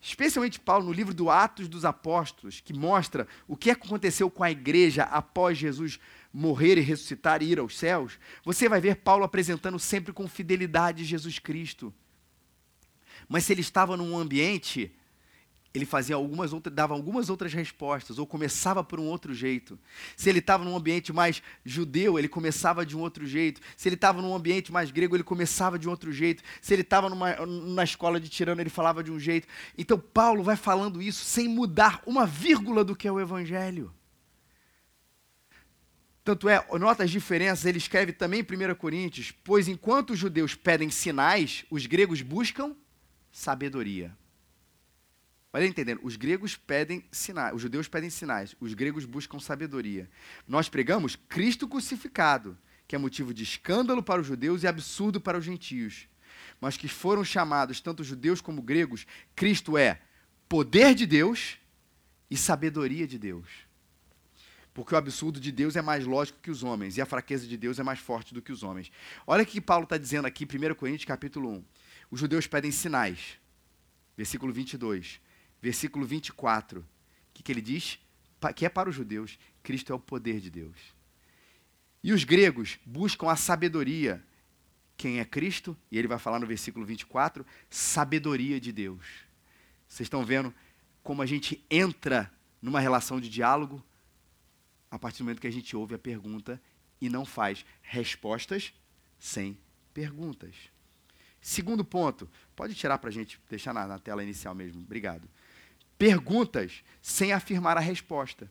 especialmente 0.00 0.60
Paulo, 0.60 0.86
no 0.86 0.92
livro 0.92 1.12
do 1.12 1.30
Atos 1.30 1.68
dos 1.68 1.84
Apóstolos, 1.84 2.60
que 2.60 2.72
mostra 2.72 3.26
o 3.48 3.56
que 3.56 3.70
aconteceu 3.70 4.30
com 4.30 4.44
a 4.44 4.50
igreja 4.50 5.02
após 5.04 5.58
Jesus 5.58 5.98
morrer 6.32 6.78
e 6.78 6.80
ressuscitar 6.80 7.42
e 7.42 7.46
ir 7.46 7.58
aos 7.58 7.76
céus, 7.76 8.18
você 8.44 8.68
vai 8.68 8.80
ver 8.80 8.96
Paulo 8.96 9.24
apresentando 9.24 9.78
sempre 9.78 10.12
com 10.12 10.28
fidelidade 10.28 11.04
Jesus 11.04 11.38
Cristo. 11.40 11.92
Mas 13.28 13.44
se 13.44 13.52
ele 13.52 13.60
estava 13.60 13.96
num 13.96 14.18
ambiente 14.18 14.92
ele 15.76 15.84
fazia 15.84 16.16
algumas 16.16 16.52
outras, 16.52 16.74
dava 16.74 16.94
algumas 16.94 17.28
outras 17.28 17.52
respostas, 17.52 18.18
ou 18.18 18.26
começava 18.26 18.82
por 18.82 18.98
um 18.98 19.04
outro 19.04 19.34
jeito. 19.34 19.78
Se 20.16 20.30
ele 20.30 20.38
estava 20.38 20.64
num 20.64 20.74
ambiente 20.74 21.12
mais 21.12 21.42
judeu, 21.64 22.18
ele 22.18 22.28
começava 22.28 22.84
de 22.84 22.96
um 22.96 23.00
outro 23.00 23.26
jeito. 23.26 23.60
Se 23.76 23.88
ele 23.88 23.94
estava 23.94 24.22
num 24.22 24.34
ambiente 24.34 24.72
mais 24.72 24.90
grego, 24.90 25.14
ele 25.14 25.22
começava 25.22 25.78
de 25.78 25.86
um 25.86 25.90
outro 25.90 26.10
jeito. 26.10 26.42
Se 26.62 26.72
ele 26.72 26.82
estava 26.82 27.10
na 27.10 27.84
escola 27.84 28.18
de 28.18 28.28
tirano, 28.28 28.60
ele 28.60 28.70
falava 28.70 29.04
de 29.04 29.12
um 29.12 29.20
jeito. 29.20 29.46
Então 29.76 29.98
Paulo 29.98 30.42
vai 30.42 30.56
falando 30.56 31.02
isso 31.02 31.24
sem 31.24 31.46
mudar 31.46 32.02
uma 32.06 32.26
vírgula 32.26 32.82
do 32.82 32.96
que 32.96 33.06
é 33.06 33.12
o 33.12 33.20
evangelho. 33.20 33.92
Tanto 36.24 36.48
é, 36.48 36.64
nota 36.80 37.04
as 37.04 37.10
diferenças, 37.10 37.66
ele 37.66 37.78
escreve 37.78 38.12
também 38.12 38.40
em 38.40 38.72
1 38.72 38.74
Coríntios, 38.74 39.32
pois 39.44 39.68
enquanto 39.68 40.10
os 40.10 40.18
judeus 40.18 40.56
pedem 40.56 40.90
sinais, 40.90 41.64
os 41.70 41.86
gregos 41.86 42.20
buscam 42.20 42.74
sabedoria. 43.36 44.16
Olha 45.52 45.66
entendendo, 45.66 46.00
os 46.02 46.16
gregos 46.16 46.56
pedem 46.56 47.04
sinais, 47.12 47.54
os 47.54 47.60
judeus 47.60 47.86
pedem 47.86 48.08
sinais, 48.08 48.56
os 48.58 48.72
gregos 48.72 49.04
buscam 49.04 49.38
sabedoria. 49.38 50.08
Nós 50.48 50.70
pregamos 50.70 51.16
Cristo 51.16 51.68
crucificado, 51.68 52.56
que 52.88 52.96
é 52.96 52.98
motivo 52.98 53.34
de 53.34 53.42
escândalo 53.42 54.02
para 54.02 54.22
os 54.22 54.26
judeus 54.26 54.62
e 54.62 54.66
absurdo 54.66 55.20
para 55.20 55.36
os 55.36 55.44
gentios. 55.44 56.08
Mas 56.58 56.78
que 56.78 56.88
foram 56.88 57.22
chamados, 57.22 57.78
tanto 57.78 58.02
judeus 58.02 58.40
como 58.40 58.62
gregos, 58.62 59.06
Cristo 59.34 59.76
é 59.76 60.00
poder 60.48 60.94
de 60.94 61.04
Deus 61.04 61.58
e 62.30 62.38
sabedoria 62.38 63.06
de 63.06 63.18
Deus. 63.18 63.46
Porque 64.72 64.94
o 64.94 64.98
absurdo 64.98 65.38
de 65.38 65.52
Deus 65.52 65.76
é 65.76 65.82
mais 65.82 66.06
lógico 66.06 66.38
que 66.42 66.50
os 66.50 66.62
homens, 66.62 66.96
e 66.96 67.02
a 67.02 67.06
fraqueza 67.06 67.46
de 67.46 67.56
Deus 67.58 67.78
é 67.78 67.82
mais 67.82 67.98
forte 67.98 68.32
do 68.32 68.40
que 68.40 68.52
os 68.52 68.62
homens. 68.62 68.90
Olha 69.26 69.42
o 69.42 69.46
que 69.46 69.60
Paulo 69.60 69.84
está 69.84 69.98
dizendo 69.98 70.24
aqui, 70.24 70.44
1 70.44 70.74
Coríntios 70.74 71.04
capítulo 71.04 71.50
1. 71.50 71.64
Os 72.10 72.20
judeus 72.20 72.46
pedem 72.46 72.70
sinais. 72.70 73.38
Versículo 74.16 74.52
22 74.52 75.20
versículo 75.60 76.06
24, 76.06 76.80
o 76.80 76.84
que, 77.34 77.42
que 77.42 77.52
ele 77.52 77.60
diz? 77.60 77.98
Que 78.54 78.66
é 78.66 78.68
para 78.68 78.88
os 78.88 78.94
judeus, 78.94 79.38
Cristo 79.62 79.92
é 79.92 79.96
o 79.96 79.98
poder 79.98 80.40
de 80.40 80.50
Deus. 80.50 80.76
E 82.02 82.12
os 82.12 82.22
gregos 82.22 82.78
buscam 82.86 83.28
a 83.28 83.34
sabedoria. 83.34 84.24
Quem 84.96 85.18
é 85.18 85.24
Cristo? 85.24 85.76
E 85.90 85.98
ele 85.98 86.06
vai 86.06 86.18
falar 86.18 86.38
no 86.38 86.46
versículo 86.46 86.86
24: 86.86 87.44
sabedoria 87.68 88.60
de 88.60 88.70
Deus. 88.70 89.04
Vocês 89.88 90.06
estão 90.06 90.24
vendo 90.24 90.54
como 91.02 91.22
a 91.22 91.26
gente 91.26 91.64
entra 91.68 92.32
numa 92.62 92.78
relação 92.78 93.20
de 93.20 93.28
diálogo 93.28 93.82
a 94.88 94.98
partir 94.98 95.18
do 95.18 95.24
momento 95.24 95.40
que 95.40 95.48
a 95.48 95.52
gente 95.52 95.76
ouve 95.76 95.96
a 95.96 95.98
pergunta 95.98 96.62
e 97.00 97.08
não 97.08 97.24
faz 97.24 97.64
respostas 97.82 98.72
sem 99.18 99.58
perguntas. 99.92 100.54
Segundo 101.48 101.84
ponto, 101.84 102.28
pode 102.56 102.74
tirar 102.74 102.98
para 102.98 103.08
a 103.08 103.12
gente, 103.12 103.40
deixar 103.48 103.72
na, 103.72 103.86
na 103.86 104.00
tela 104.00 104.20
inicial 104.20 104.52
mesmo, 104.52 104.82
obrigado 104.82 105.28
perguntas 105.96 106.82
sem 107.00 107.32
afirmar 107.32 107.76
a 107.76 107.80
resposta. 107.80 108.50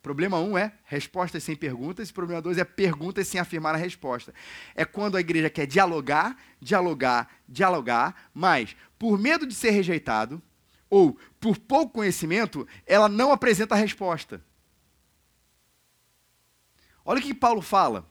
Problema 0.00 0.38
um 0.38 0.56
é 0.56 0.72
respostas 0.84 1.42
sem 1.42 1.56
perguntas, 1.56 2.08
e 2.08 2.12
problema 2.12 2.40
dois 2.40 2.56
é 2.56 2.64
perguntas 2.64 3.26
sem 3.26 3.40
afirmar 3.40 3.74
a 3.74 3.78
resposta. 3.78 4.32
É 4.72 4.84
quando 4.84 5.16
a 5.16 5.20
igreja 5.20 5.50
quer 5.50 5.66
dialogar, 5.66 6.38
dialogar, 6.60 7.28
dialogar, 7.48 8.30
mas 8.32 8.76
por 8.96 9.18
medo 9.18 9.44
de 9.44 9.52
ser 9.52 9.70
rejeitado 9.70 10.40
ou 10.88 11.18
por 11.40 11.58
pouco 11.58 11.94
conhecimento, 11.94 12.68
ela 12.86 13.08
não 13.08 13.32
apresenta 13.32 13.74
a 13.74 13.78
resposta. 13.78 14.40
Olha 17.04 17.18
o 17.18 17.22
que 17.22 17.34
Paulo 17.34 17.60
fala. 17.60 18.08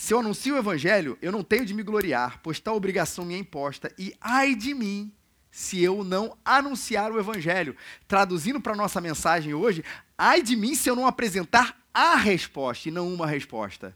Se 0.00 0.14
eu 0.14 0.20
anuncio 0.20 0.54
o 0.54 0.58
evangelho, 0.58 1.18
eu 1.20 1.32
não 1.32 1.42
tenho 1.42 1.66
de 1.66 1.74
me 1.74 1.82
gloriar, 1.82 2.38
pois 2.40 2.60
tal 2.60 2.76
obrigação 2.76 3.24
me 3.24 3.34
é 3.34 3.38
imposta, 3.38 3.92
e 3.98 4.14
ai 4.20 4.54
de 4.54 4.72
mim 4.72 5.12
se 5.50 5.82
eu 5.82 6.04
não 6.04 6.38
anunciar 6.44 7.10
o 7.10 7.18
evangelho. 7.18 7.74
Traduzindo 8.06 8.60
para 8.60 8.74
a 8.74 8.76
nossa 8.76 9.00
mensagem 9.00 9.54
hoje, 9.54 9.84
ai 10.16 10.40
de 10.40 10.54
mim 10.54 10.76
se 10.76 10.88
eu 10.88 10.94
não 10.94 11.04
apresentar 11.04 11.76
a 11.92 12.14
resposta 12.14 12.88
e 12.88 12.92
não 12.92 13.12
uma 13.12 13.26
resposta. 13.26 13.94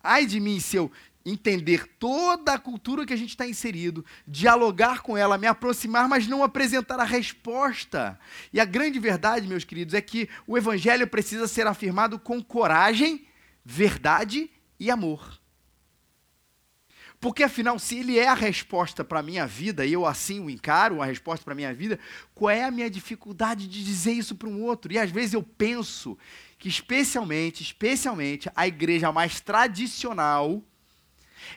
Ai 0.00 0.24
de 0.24 0.38
mim 0.38 0.60
se 0.60 0.76
eu 0.76 0.90
entender 1.26 1.84
toda 1.98 2.52
a 2.52 2.58
cultura 2.58 3.04
que 3.04 3.12
a 3.12 3.16
gente 3.16 3.30
está 3.30 3.44
inserido, 3.44 4.04
dialogar 4.28 5.02
com 5.02 5.16
ela, 5.18 5.36
me 5.36 5.48
aproximar, 5.48 6.08
mas 6.08 6.28
não 6.28 6.44
apresentar 6.44 7.00
a 7.00 7.04
resposta. 7.04 8.16
E 8.52 8.60
a 8.60 8.64
grande 8.64 9.00
verdade, 9.00 9.48
meus 9.48 9.64
queridos, 9.64 9.94
é 9.94 10.00
que 10.00 10.28
o 10.46 10.56
evangelho 10.56 11.08
precisa 11.08 11.48
ser 11.48 11.66
afirmado 11.66 12.20
com 12.20 12.40
coragem, 12.40 13.26
verdade 13.64 14.48
e 14.78 14.92
amor. 14.92 15.39
Porque 17.20 17.42
afinal, 17.42 17.78
se 17.78 17.98
ele 17.98 18.18
é 18.18 18.26
a 18.26 18.34
resposta 18.34 19.04
para 19.04 19.20
a 19.20 19.22
minha 19.22 19.46
vida, 19.46 19.84
e 19.84 19.92
eu 19.92 20.06
assim 20.06 20.40
o 20.40 20.48
encaro, 20.48 21.02
a 21.02 21.04
resposta 21.04 21.44
para 21.44 21.52
a 21.52 21.56
minha 21.56 21.74
vida, 21.74 21.98
qual 22.34 22.48
é 22.48 22.64
a 22.64 22.70
minha 22.70 22.88
dificuldade 22.88 23.68
de 23.68 23.84
dizer 23.84 24.12
isso 24.12 24.34
para 24.34 24.48
um 24.48 24.62
outro? 24.62 24.90
E 24.90 24.98
às 24.98 25.10
vezes 25.10 25.34
eu 25.34 25.42
penso 25.42 26.16
que 26.58 26.66
especialmente, 26.66 27.62
especialmente 27.62 28.50
a 28.56 28.66
igreja 28.66 29.12
mais 29.12 29.38
tradicional, 29.38 30.62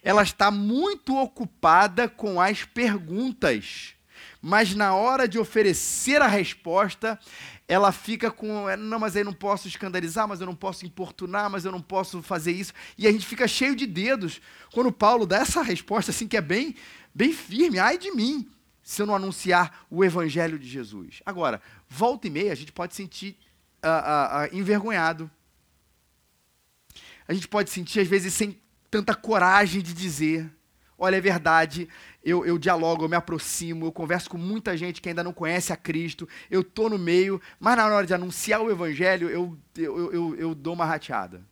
ela 0.03 0.21
está 0.21 0.51
muito 0.51 1.17
ocupada 1.17 2.09
com 2.09 2.41
as 2.41 2.65
perguntas 2.65 3.95
mas 4.45 4.75
na 4.75 4.93
hora 4.93 5.25
de 5.25 5.39
oferecer 5.39 6.21
a 6.21 6.27
resposta, 6.27 7.17
ela 7.73 7.91
fica 7.91 8.29
com, 8.29 8.69
é, 8.69 8.77
não, 8.77 8.99
mas 8.99 9.15
aí 9.15 9.23
não 9.23 9.33
posso 9.33 9.67
escandalizar, 9.67 10.27
mas 10.27 10.39
eu 10.39 10.45
não 10.45 10.53
posso 10.53 10.85
importunar, 10.85 11.49
mas 11.49 11.65
eu 11.65 11.71
não 11.71 11.81
posso 11.81 12.21
fazer 12.21 12.51
isso. 12.51 12.71
E 12.95 13.07
a 13.07 13.11
gente 13.11 13.25
fica 13.25 13.47
cheio 13.47 13.75
de 13.75 13.87
dedos 13.87 14.39
quando 14.71 14.91
Paulo 14.91 15.25
dá 15.25 15.37
essa 15.37 15.63
resposta 15.63 16.11
assim 16.11 16.27
que 16.27 16.37
é 16.37 16.41
bem, 16.41 16.75
bem 17.15 17.33
firme, 17.33 17.79
ai 17.79 17.97
de 17.97 18.11
mim, 18.11 18.47
se 18.83 19.01
eu 19.01 19.07
não 19.07 19.15
anunciar 19.15 19.85
o 19.89 20.05
evangelho 20.05 20.59
de 20.59 20.67
Jesus. 20.67 21.23
Agora, 21.25 21.59
volta 21.89 22.27
e 22.27 22.29
meia 22.29 22.51
a 22.51 22.55
gente 22.55 22.71
pode 22.71 22.93
sentir 22.93 23.35
uh, 23.83 23.87
uh, 23.87 24.53
uh, 24.53 24.55
envergonhado. 24.55 25.29
A 27.27 27.33
gente 27.33 27.47
pode 27.47 27.71
sentir 27.71 28.01
às 28.01 28.07
vezes 28.07 28.35
sem 28.35 28.61
tanta 28.91 29.15
coragem 29.15 29.81
de 29.81 29.95
dizer, 29.95 30.47
olha, 31.03 31.17
é 31.17 31.21
verdade, 31.21 31.89
eu, 32.23 32.45
eu 32.45 32.57
dialogo, 32.57 33.03
eu 33.03 33.09
me 33.09 33.15
aproximo, 33.15 33.85
eu 33.85 33.91
converso 33.91 34.29
com 34.29 34.37
muita 34.37 34.77
gente 34.77 35.01
que 35.01 35.09
ainda 35.09 35.21
não 35.21 35.33
conhece 35.33 35.73
a 35.73 35.75
Cristo, 35.77 36.27
eu 36.49 36.61
estou 36.61 36.89
no 36.89 36.97
meio, 36.97 37.41
mas 37.59 37.75
na 37.75 37.85
hora 37.85 38.07
de 38.07 38.13
anunciar 38.13 38.61
o 38.61 38.71
Evangelho, 38.71 39.29
eu, 39.29 39.59
eu, 39.75 40.13
eu, 40.13 40.35
eu 40.35 40.55
dou 40.55 40.73
uma 40.73 40.85
rateada. 40.85 41.45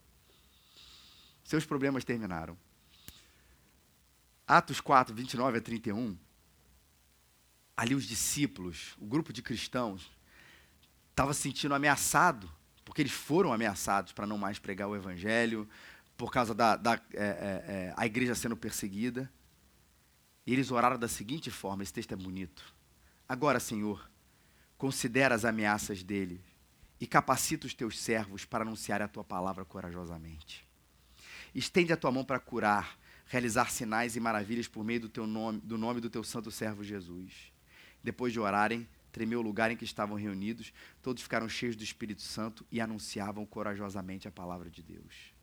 Seus 1.43 1.65
problemas 1.65 2.05
terminaram. 2.05 2.57
Atos 4.47 4.79
4, 4.79 5.13
29 5.13 5.57
a 5.57 5.61
31. 5.61 6.17
Ali 7.75 7.93
os 7.93 8.05
discípulos, 8.05 8.95
o 8.99 9.05
grupo 9.05 9.33
de 9.33 9.41
cristãos, 9.41 10.09
estava 11.09 11.33
se 11.33 11.41
sentindo 11.41 11.75
ameaçado, 11.75 12.49
porque 12.85 13.01
eles 13.01 13.11
foram 13.11 13.51
ameaçados 13.51 14.13
para 14.13 14.25
não 14.25 14.37
mais 14.37 14.59
pregar 14.59 14.87
o 14.87 14.95
Evangelho, 14.95 15.67
por 16.15 16.31
causa 16.31 16.53
da, 16.53 16.77
da 16.77 16.93
é, 17.13 17.17
é, 17.17 17.23
é, 17.23 17.93
a 17.97 18.05
igreja 18.05 18.35
sendo 18.35 18.55
perseguida. 18.55 19.29
E 20.45 20.53
eles 20.53 20.71
oraram 20.71 20.97
da 20.97 21.07
seguinte 21.07 21.51
forma: 21.51 21.83
esse 21.83 21.93
texto 21.93 22.13
é 22.13 22.15
bonito. 22.15 22.63
Agora, 23.27 23.59
Senhor, 23.59 24.09
considera 24.77 25.35
as 25.35 25.45
ameaças 25.45 26.03
dele 26.03 26.41
e 26.99 27.07
capacita 27.07 27.65
os 27.65 27.73
teus 27.73 27.99
servos 27.99 28.45
para 28.45 28.63
anunciar 28.63 29.01
a 29.01 29.07
tua 29.07 29.23
palavra 29.23 29.65
corajosamente. 29.65 30.67
Estende 31.53 31.91
a 31.91 31.97
tua 31.97 32.11
mão 32.11 32.23
para 32.23 32.39
curar, 32.39 32.97
realizar 33.25 33.71
sinais 33.71 34.15
e 34.15 34.19
maravilhas 34.19 34.67
por 34.67 34.83
meio 34.83 35.01
do, 35.01 35.09
teu 35.09 35.25
nome, 35.25 35.59
do 35.61 35.77
nome 35.77 36.01
do 36.01 36.09
teu 36.09 36.23
santo 36.23 36.51
servo 36.51 36.83
Jesus. 36.83 37.51
Depois 38.03 38.33
de 38.33 38.39
orarem, 38.39 38.87
tremeu 39.11 39.39
o 39.39 39.43
lugar 39.43 39.71
em 39.71 39.77
que 39.77 39.83
estavam 39.83 40.15
reunidos, 40.17 40.73
todos 41.01 41.23
ficaram 41.23 41.47
cheios 41.49 41.75
do 41.75 41.83
Espírito 41.83 42.21
Santo 42.21 42.65
e 42.71 42.79
anunciavam 42.79 43.45
corajosamente 43.45 44.27
a 44.27 44.31
palavra 44.31 44.69
de 44.69 44.81
Deus. 44.81 45.33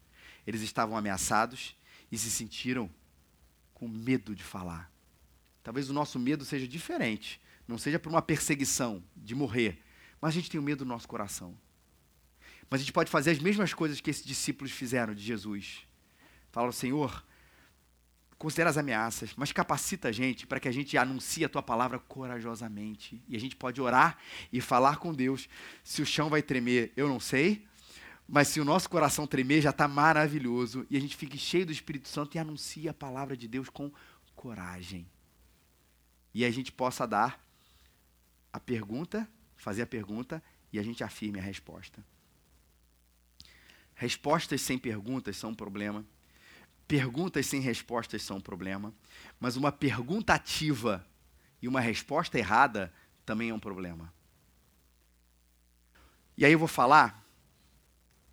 Eles 0.46 0.62
estavam 0.62 0.96
ameaçados 0.96 1.76
e 2.10 2.16
se 2.16 2.30
sentiram 2.30 2.90
com 3.78 3.88
medo 3.88 4.34
de 4.34 4.42
falar. 4.42 4.90
Talvez 5.62 5.88
o 5.88 5.92
nosso 5.92 6.18
medo 6.18 6.44
seja 6.44 6.66
diferente. 6.66 7.40
Não 7.66 7.78
seja 7.78 7.98
por 7.98 8.10
uma 8.10 8.22
perseguição 8.22 9.02
de 9.14 9.34
morrer, 9.34 9.82
mas 10.20 10.30
a 10.30 10.34
gente 10.34 10.50
tem 10.50 10.58
o 10.58 10.62
medo 10.62 10.84
do 10.84 10.88
nosso 10.88 11.06
coração. 11.06 11.56
Mas 12.70 12.80
a 12.80 12.82
gente 12.82 12.92
pode 12.92 13.10
fazer 13.10 13.30
as 13.30 13.38
mesmas 13.38 13.72
coisas 13.72 14.00
que 14.00 14.10
esses 14.10 14.24
discípulos 14.24 14.72
fizeram 14.72 15.14
de 15.14 15.22
Jesus. 15.22 15.86
Falaram, 16.50 16.72
Senhor, 16.72 17.24
considera 18.38 18.70
as 18.70 18.78
ameaças, 18.78 19.32
mas 19.36 19.52
capacita 19.52 20.08
a 20.08 20.12
gente 20.12 20.46
para 20.46 20.60
que 20.60 20.68
a 20.68 20.72
gente 20.72 20.96
anuncie 20.96 21.44
a 21.44 21.48
tua 21.48 21.62
palavra 21.62 21.98
corajosamente. 21.98 23.22
E 23.28 23.36
a 23.36 23.40
gente 23.40 23.56
pode 23.56 23.80
orar 23.80 24.18
e 24.52 24.60
falar 24.60 24.96
com 24.96 25.12
Deus. 25.12 25.48
Se 25.84 26.00
o 26.02 26.06
chão 26.06 26.28
vai 26.28 26.42
tremer, 26.42 26.92
eu 26.96 27.08
não 27.08 27.20
sei, 27.20 27.66
mas 28.28 28.48
se 28.48 28.60
o 28.60 28.64
nosso 28.64 28.90
coração 28.90 29.26
tremer, 29.26 29.62
já 29.62 29.70
está 29.70 29.88
maravilhoso. 29.88 30.86
E 30.90 30.98
a 30.98 31.00
gente 31.00 31.16
fique 31.16 31.38
cheio 31.38 31.64
do 31.64 31.72
Espírito 31.72 32.08
Santo 32.08 32.36
e 32.36 32.38
anuncia 32.38 32.90
a 32.90 32.94
palavra 32.94 33.34
de 33.34 33.48
Deus 33.48 33.70
com 33.70 33.90
coragem. 34.36 35.08
E 36.34 36.44
a 36.44 36.50
gente 36.50 36.70
possa 36.70 37.06
dar 37.06 37.42
a 38.52 38.60
pergunta, 38.60 39.26
fazer 39.56 39.80
a 39.80 39.86
pergunta 39.86 40.42
e 40.70 40.78
a 40.78 40.82
gente 40.82 41.02
afirme 41.02 41.38
a 41.38 41.42
resposta. 41.42 42.04
Respostas 43.94 44.60
sem 44.60 44.76
perguntas 44.76 45.38
são 45.38 45.50
um 45.50 45.54
problema. 45.54 46.04
Perguntas 46.86 47.46
sem 47.46 47.62
respostas 47.62 48.22
são 48.22 48.36
um 48.36 48.42
problema. 48.42 48.92
Mas 49.40 49.56
uma 49.56 49.72
pergunta 49.72 50.34
ativa 50.34 51.04
e 51.62 51.66
uma 51.66 51.80
resposta 51.80 52.38
errada 52.38 52.92
também 53.24 53.48
é 53.48 53.54
um 53.54 53.58
problema. 53.58 54.12
E 56.36 56.44
aí 56.44 56.52
eu 56.52 56.58
vou 56.58 56.68
falar 56.68 57.26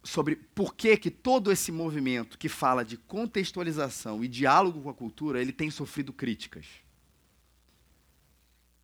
sobre 0.06 0.36
por 0.36 0.76
que, 0.76 0.96
que 0.96 1.10
todo 1.10 1.52
esse 1.52 1.72
movimento 1.72 2.38
que 2.38 2.48
fala 2.48 2.86
de 2.86 2.96
contextualização 2.96 4.24
e 4.24 4.28
diálogo 4.28 4.84
com 4.84 4.90
a 4.90 4.94
cultura, 4.94 5.42
ele 5.42 5.52
tem 5.52 5.72
sofrido 5.72 6.14
críticas. 6.14 6.68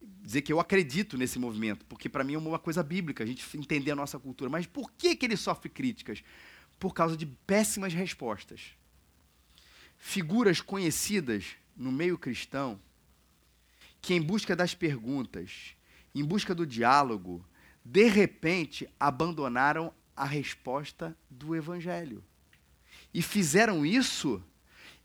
Dizer 0.02 0.42
que 0.42 0.52
eu 0.52 0.60
acredito 0.60 1.18
nesse 1.18 1.38
movimento, 1.38 1.86
porque 1.86 2.10
para 2.10 2.24
mim 2.24 2.34
é 2.34 2.38
uma 2.40 2.58
coisa 2.58 2.82
bíblica, 2.82 3.24
a 3.24 3.28
gente 3.28 3.46
entender 3.56 3.92
a 3.92 3.96
nossa 3.96 4.18
cultura. 4.18 4.50
Mas 4.50 4.66
por 4.66 4.92
que, 4.94 5.16
que 5.16 5.26
ele 5.26 5.38
sofre 5.38 5.70
críticas? 5.70 6.24
Por 6.80 6.94
causa 6.94 7.16
de 7.16 7.28
péssimas 7.28 7.94
respostas. 7.94 8.76
Figuras 9.98 10.60
conhecidas 10.60 11.56
no 11.78 11.92
meio 11.92 12.18
cristão, 12.18 12.80
que 14.02 14.16
em 14.16 14.22
busca 14.22 14.56
das 14.56 14.74
perguntas, 14.74 15.76
em 16.16 16.26
busca 16.26 16.56
do 16.56 16.66
diálogo, 16.66 17.46
de 17.86 18.08
repente 18.08 18.90
abandonaram 19.00 19.94
a 20.16 20.26
resposta 20.26 21.16
do 21.30 21.56
Evangelho. 21.56 22.24
E 23.14 23.22
fizeram 23.22 23.86
isso 23.86 24.44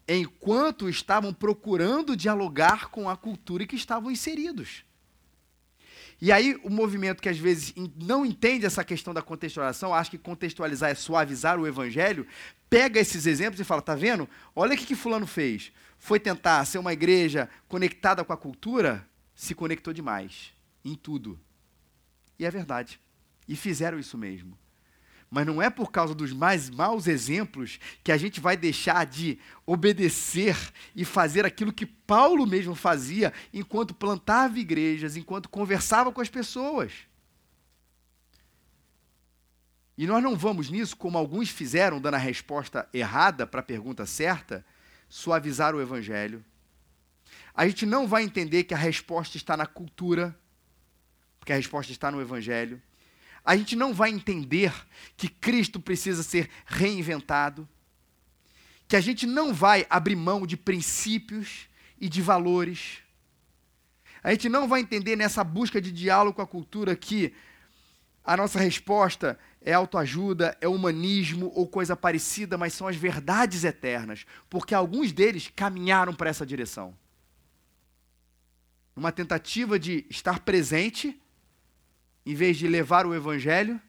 enquanto 0.09 0.89
estavam 0.89 1.33
procurando 1.35 2.17
dialogar 2.17 2.89
com 2.89 3.09
a 3.09 3.17
cultura 3.17 3.65
em 3.65 3.67
que 3.67 3.77
estavam 3.77 4.11
inseridos. 4.11 4.85
E 6.21 6.33
aí, 6.33 6.59
o 6.63 6.71
movimento 6.71 7.21
que 7.21 7.29
às 7.29 7.37
vezes 7.37 7.75
não 7.95 8.25
entende 8.25 8.65
essa 8.65 8.83
questão 8.83 9.13
da 9.13 9.21
contextualização, 9.21 9.93
acha 9.93 10.11
que 10.11 10.19
contextualizar 10.19 10.91
é 10.91 10.95
suavizar 10.95 11.59
o 11.61 11.67
evangelho, 11.67 12.27
pega 12.71 12.99
esses 12.99 13.27
exemplos 13.27 13.61
e 13.61 13.65
fala: 13.65 13.83
tá 13.83 13.95
vendo? 13.95 14.29
Olha 14.55 14.75
o 14.75 14.79
que, 14.79 14.87
que 14.87 14.95
Fulano 14.95 15.27
fez. 15.27 15.73
Foi 15.99 16.19
tentar 16.19 16.65
ser 16.65 16.79
uma 16.79 16.93
igreja 16.93 17.51
conectada 17.69 18.25
com 18.25 18.33
a 18.33 18.37
cultura, 18.37 19.07
se 19.35 19.55
conectou 19.55 19.93
demais 19.93 20.55
em 20.85 20.95
tudo. 20.95 21.39
E 22.39 22.47
é 22.47 22.51
verdade. 22.51 22.99
E 23.47 23.55
fizeram 23.55 23.99
isso 23.99 24.17
mesmo. 24.17 24.57
Mas 25.37 25.45
não 25.45 25.61
é 25.61 25.69
por 25.69 25.93
causa 25.93 26.15
dos 26.15 26.33
mais 26.33 26.71
maus 26.71 27.07
exemplos 27.07 27.79
que 28.03 28.11
a 28.11 28.17
gente 28.17 28.41
vai 28.41 28.57
deixar 28.57 29.05
de 29.05 29.39
obedecer 29.67 30.57
e 30.95 31.05
fazer 31.05 31.45
aquilo 31.45 31.75
que 31.75 31.85
Paulo 31.85 32.47
mesmo 32.47 32.75
fazia 32.75 33.35
enquanto 33.53 33.93
plantava 33.93 34.59
igrejas, 34.59 35.15
enquanto 35.15 35.51
conversava 35.51 36.11
com 36.11 36.23
as 36.23 36.31
pessoas. 36.31 36.91
E 39.99 40.07
nós 40.07 40.23
não 40.23 40.35
vamos 40.35 40.71
nisso, 40.71 40.97
como 40.97 41.19
alguns 41.19 41.51
fizeram, 41.51 42.01
dando 42.01 42.15
a 42.15 42.19
resposta 42.19 42.89
errada 42.91 43.47
para 43.47 43.61
a 43.61 43.63
pergunta 43.63 44.07
certa, 44.07 44.65
suavizar 45.07 45.75
o 45.75 45.83
evangelho. 45.83 46.43
A 47.55 47.69
gente 47.69 47.85
não 47.85 48.09
vai 48.09 48.23
entender 48.23 48.65
que 48.65 48.73
a 48.73 48.79
resposta 48.79 49.37
está 49.37 49.55
na 49.55 49.67
cultura, 49.67 50.35
porque 51.39 51.53
a 51.53 51.57
resposta 51.57 51.93
está 51.93 52.11
no 52.11 52.23
evangelho 52.23 52.81
a 53.47 53.57
gente 53.57 53.77
não 53.77 53.95
vai 53.95 54.11
entender 54.11 54.73
que 55.17 55.29
Cristo 55.29 55.79
precisa 55.79 56.25
ser 56.25 56.51
reinventado, 56.67 57.67
que 58.89 58.97
a 58.97 59.01
gente 59.01 59.25
não 59.25 59.55
vai 59.55 59.87
abrir 59.89 60.17
mão 60.17 60.45
de 60.45 60.57
princípios 60.57 61.69
e 62.01 62.09
de 62.09 62.21
valores. 62.21 62.99
A 64.21 64.33
gente 64.33 64.49
não 64.49 64.67
vai 64.67 64.81
entender 64.81 65.15
nessa 65.15 65.45
busca 65.45 65.81
de 65.81 65.93
diálogo 65.93 66.35
com 66.35 66.43
a 66.43 66.47
cultura 66.47 66.97
que 66.97 67.33
a 68.25 68.37
nossa 68.37 68.59
resposta 68.59 69.39
é 69.61 69.73
autoajuda, 69.73 70.59
é 70.61 70.67
humanismo 70.67 71.53
ou 71.55 71.69
coisa 71.69 71.95
parecida, 71.95 72.59
mas 72.59 72.73
são 72.73 72.89
as 72.89 72.97
verdades 72.97 73.63
eternas, 73.63 74.27
porque 74.51 74.75
alguns 74.75 75.13
deles 75.13 75.53
caminharam 75.55 76.13
para 76.13 76.31
essa 76.31 76.45
direção. 76.45 76.97
Uma 78.97 79.13
tentativa 79.13 79.79
de 79.79 80.05
estar 80.11 80.41
presente, 80.41 81.21
em 82.27 82.35
vez 82.35 82.57
de 82.57 82.67
levar 82.67 83.07
o 83.07 83.15
evangelho, 83.15 83.81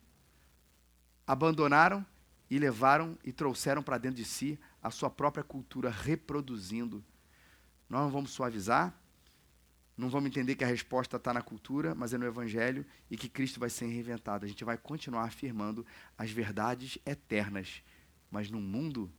abandonaram 1.26 2.06
e 2.50 2.60
levaram 2.60 3.18
e 3.24 3.34
trouxeram 3.34 3.82
para 3.82 3.98
dentro 3.98 4.18
de 4.18 4.26
si 4.26 4.60
a 4.82 4.92
sua 4.92 5.10
própria 5.10 5.44
cultura, 5.44 5.90
reproduzindo. 5.90 7.04
Nós 7.90 8.04
não 8.04 8.12
vamos 8.12 8.30
suavizar, 8.30 8.96
não 9.98 10.08
vamos 10.08 10.30
entender 10.30 10.56
que 10.56 10.64
a 10.64 10.68
resposta 10.68 11.18
está 11.18 11.34
na 11.34 11.42
cultura, 11.42 11.96
mas 11.96 12.14
é 12.14 12.18
no 12.20 12.28
Evangelho 12.28 12.86
e 13.10 13.18
que 13.18 13.28
Cristo 13.28 13.60
vai 13.60 13.72
ser 13.72 13.88
reinventado. 13.88 14.46
A 14.46 14.48
gente 14.48 14.64
vai 14.64 14.78
continuar 14.78 15.24
afirmando 15.24 15.84
as 16.16 16.30
verdades 16.30 17.00
eternas, 17.04 17.82
mas 18.30 18.52
num 18.52 18.62
mundo 18.62 19.12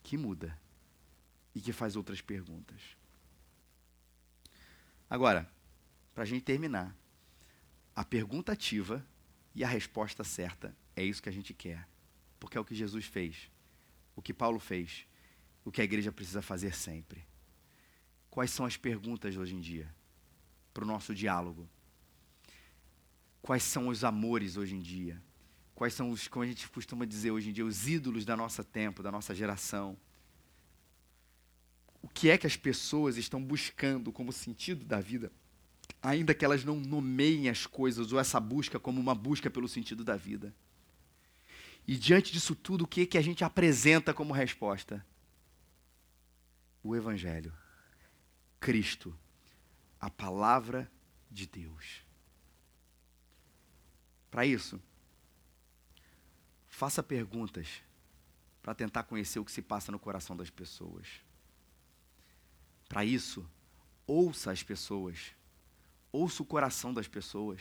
que 0.00 0.16
muda 0.16 0.56
e 1.52 1.60
que 1.60 1.72
faz 1.72 1.96
outras 1.96 2.20
perguntas. 2.20 2.80
Agora, 5.08 5.50
para 6.14 6.22
a 6.22 6.26
gente 6.26 6.44
terminar, 6.44 6.96
a 8.00 8.04
pergunta 8.04 8.52
ativa 8.52 9.06
e 9.54 9.62
a 9.62 9.68
resposta 9.68 10.24
certa 10.24 10.76
é 10.96 11.04
isso 11.04 11.22
que 11.22 11.28
a 11.28 11.32
gente 11.32 11.52
quer, 11.52 11.88
porque 12.38 12.56
é 12.56 12.60
o 12.60 12.64
que 12.64 12.74
Jesus 12.74 13.06
fez, 13.06 13.50
o 14.16 14.22
que 14.22 14.32
Paulo 14.32 14.58
fez, 14.58 15.06
o 15.64 15.70
que 15.70 15.80
a 15.80 15.84
igreja 15.84 16.12
precisa 16.12 16.42
fazer 16.42 16.74
sempre. 16.74 17.26
Quais 18.28 18.50
são 18.50 18.64
as 18.64 18.76
perguntas 18.76 19.36
hoje 19.36 19.54
em 19.54 19.60
dia? 19.60 19.92
para 20.72 20.84
o 20.84 20.86
nosso 20.86 21.14
diálogo. 21.14 21.68
Quais 23.42 23.62
são 23.62 23.88
os 23.88 24.04
amores 24.04 24.56
hoje 24.56 24.74
em 24.74 24.80
dia? 24.80 25.22
Quais 25.74 25.94
são 25.94 26.10
os, 26.10 26.28
como 26.28 26.42
a 26.42 26.46
gente 26.46 26.68
costuma 26.68 27.04
dizer 27.04 27.30
hoje 27.30 27.50
em 27.50 27.52
dia, 27.52 27.64
os 27.64 27.88
ídolos 27.88 28.24
da 28.24 28.36
nossa 28.36 28.62
tempo, 28.62 29.02
da 29.02 29.10
nossa 29.10 29.34
geração? 29.34 29.96
O 32.02 32.08
que 32.08 32.30
é 32.30 32.38
que 32.38 32.46
as 32.46 32.56
pessoas 32.56 33.16
estão 33.16 33.42
buscando 33.42 34.12
como 34.12 34.32
sentido 34.32 34.84
da 34.84 35.00
vida, 35.00 35.32
ainda 36.02 36.34
que 36.34 36.44
elas 36.44 36.64
não 36.64 36.76
nomeiem 36.76 37.48
as 37.48 37.66
coisas 37.66 38.12
ou 38.12 38.18
essa 38.18 38.40
busca 38.40 38.78
como 38.78 39.00
uma 39.00 39.14
busca 39.14 39.50
pelo 39.50 39.68
sentido 39.68 40.04
da 40.04 40.16
vida? 40.16 40.54
E 41.86 41.96
diante 41.96 42.32
disso 42.32 42.54
tudo, 42.54 42.84
o 42.84 42.86
que 42.86 43.06
que 43.06 43.18
a 43.18 43.22
gente 43.22 43.42
apresenta 43.42 44.14
como 44.14 44.32
resposta? 44.32 45.04
O 46.82 46.94
Evangelho. 46.94 47.52
Cristo 48.58 49.16
a 50.00 50.08
palavra 50.08 50.90
de 51.30 51.46
Deus. 51.46 52.02
Para 54.30 54.46
isso, 54.46 54.80
faça 56.68 57.02
perguntas 57.02 57.82
para 58.62 58.74
tentar 58.74 59.02
conhecer 59.02 59.38
o 59.38 59.44
que 59.44 59.52
se 59.52 59.60
passa 59.60 59.92
no 59.92 59.98
coração 59.98 60.34
das 60.36 60.48
pessoas. 60.48 61.06
Para 62.88 63.04
isso, 63.04 63.48
ouça 64.06 64.50
as 64.50 64.62
pessoas. 64.62 65.34
Ouça 66.12 66.42
o 66.42 66.46
coração 66.46 66.92
das 66.92 67.06
pessoas. 67.06 67.60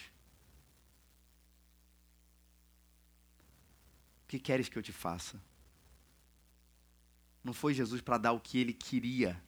O 4.23 4.27
que 4.27 4.39
queres 4.39 4.69
que 4.69 4.77
eu 4.77 4.83
te 4.83 4.91
faça? 4.91 5.41
Não 7.43 7.53
foi 7.53 7.73
Jesus 7.73 8.01
para 8.01 8.17
dar 8.17 8.31
o 8.31 8.39
que 8.39 8.57
ele 8.57 8.73
queria 8.73 9.41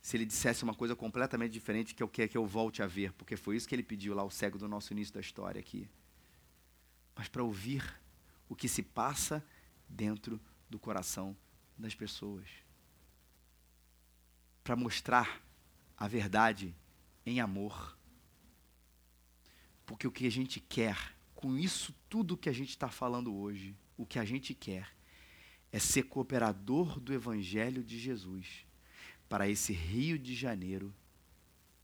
se 0.00 0.16
ele 0.16 0.24
dissesse 0.24 0.62
uma 0.62 0.74
coisa 0.74 0.94
completamente 0.94 1.50
diferente 1.50 1.92
que 1.92 2.02
eu 2.02 2.08
quero 2.08 2.30
que 2.30 2.38
eu 2.38 2.46
volte 2.46 2.80
a 2.80 2.86
ver, 2.86 3.12
porque 3.14 3.36
foi 3.36 3.56
isso 3.56 3.66
que 3.66 3.74
ele 3.74 3.82
pediu 3.82 4.14
lá, 4.14 4.22
o 4.22 4.30
cego 4.30 4.56
do 4.56 4.68
nosso 4.68 4.92
início 4.92 5.12
da 5.12 5.20
história 5.20 5.58
aqui. 5.58 5.88
Mas 7.16 7.26
para 7.26 7.42
ouvir 7.42 7.82
o 8.48 8.54
que 8.54 8.68
se 8.68 8.82
passa 8.82 9.44
dentro 9.88 10.40
do 10.70 10.78
coração 10.78 11.36
das 11.76 11.94
pessoas. 11.94 12.48
Para 14.62 14.76
mostrar 14.76 15.42
a 15.96 16.06
verdade 16.06 16.74
em 17.24 17.40
amor. 17.40 17.96
Porque 19.86 20.06
o 20.06 20.10
que 20.10 20.26
a 20.26 20.30
gente 20.30 20.58
quer, 20.60 21.14
com 21.34 21.56
isso 21.56 21.94
tudo 22.10 22.36
que 22.36 22.48
a 22.48 22.52
gente 22.52 22.70
está 22.70 22.88
falando 22.88 23.34
hoje, 23.34 23.74
o 23.96 24.04
que 24.04 24.18
a 24.18 24.24
gente 24.24 24.52
quer 24.52 24.94
é 25.72 25.78
ser 25.78 26.02
cooperador 26.02 27.00
do 27.00 27.14
Evangelho 27.14 27.82
de 27.82 27.98
Jesus 27.98 28.66
para 29.28 29.48
esse 29.48 29.72
Rio 29.72 30.18
de 30.18 30.34
Janeiro 30.34 30.92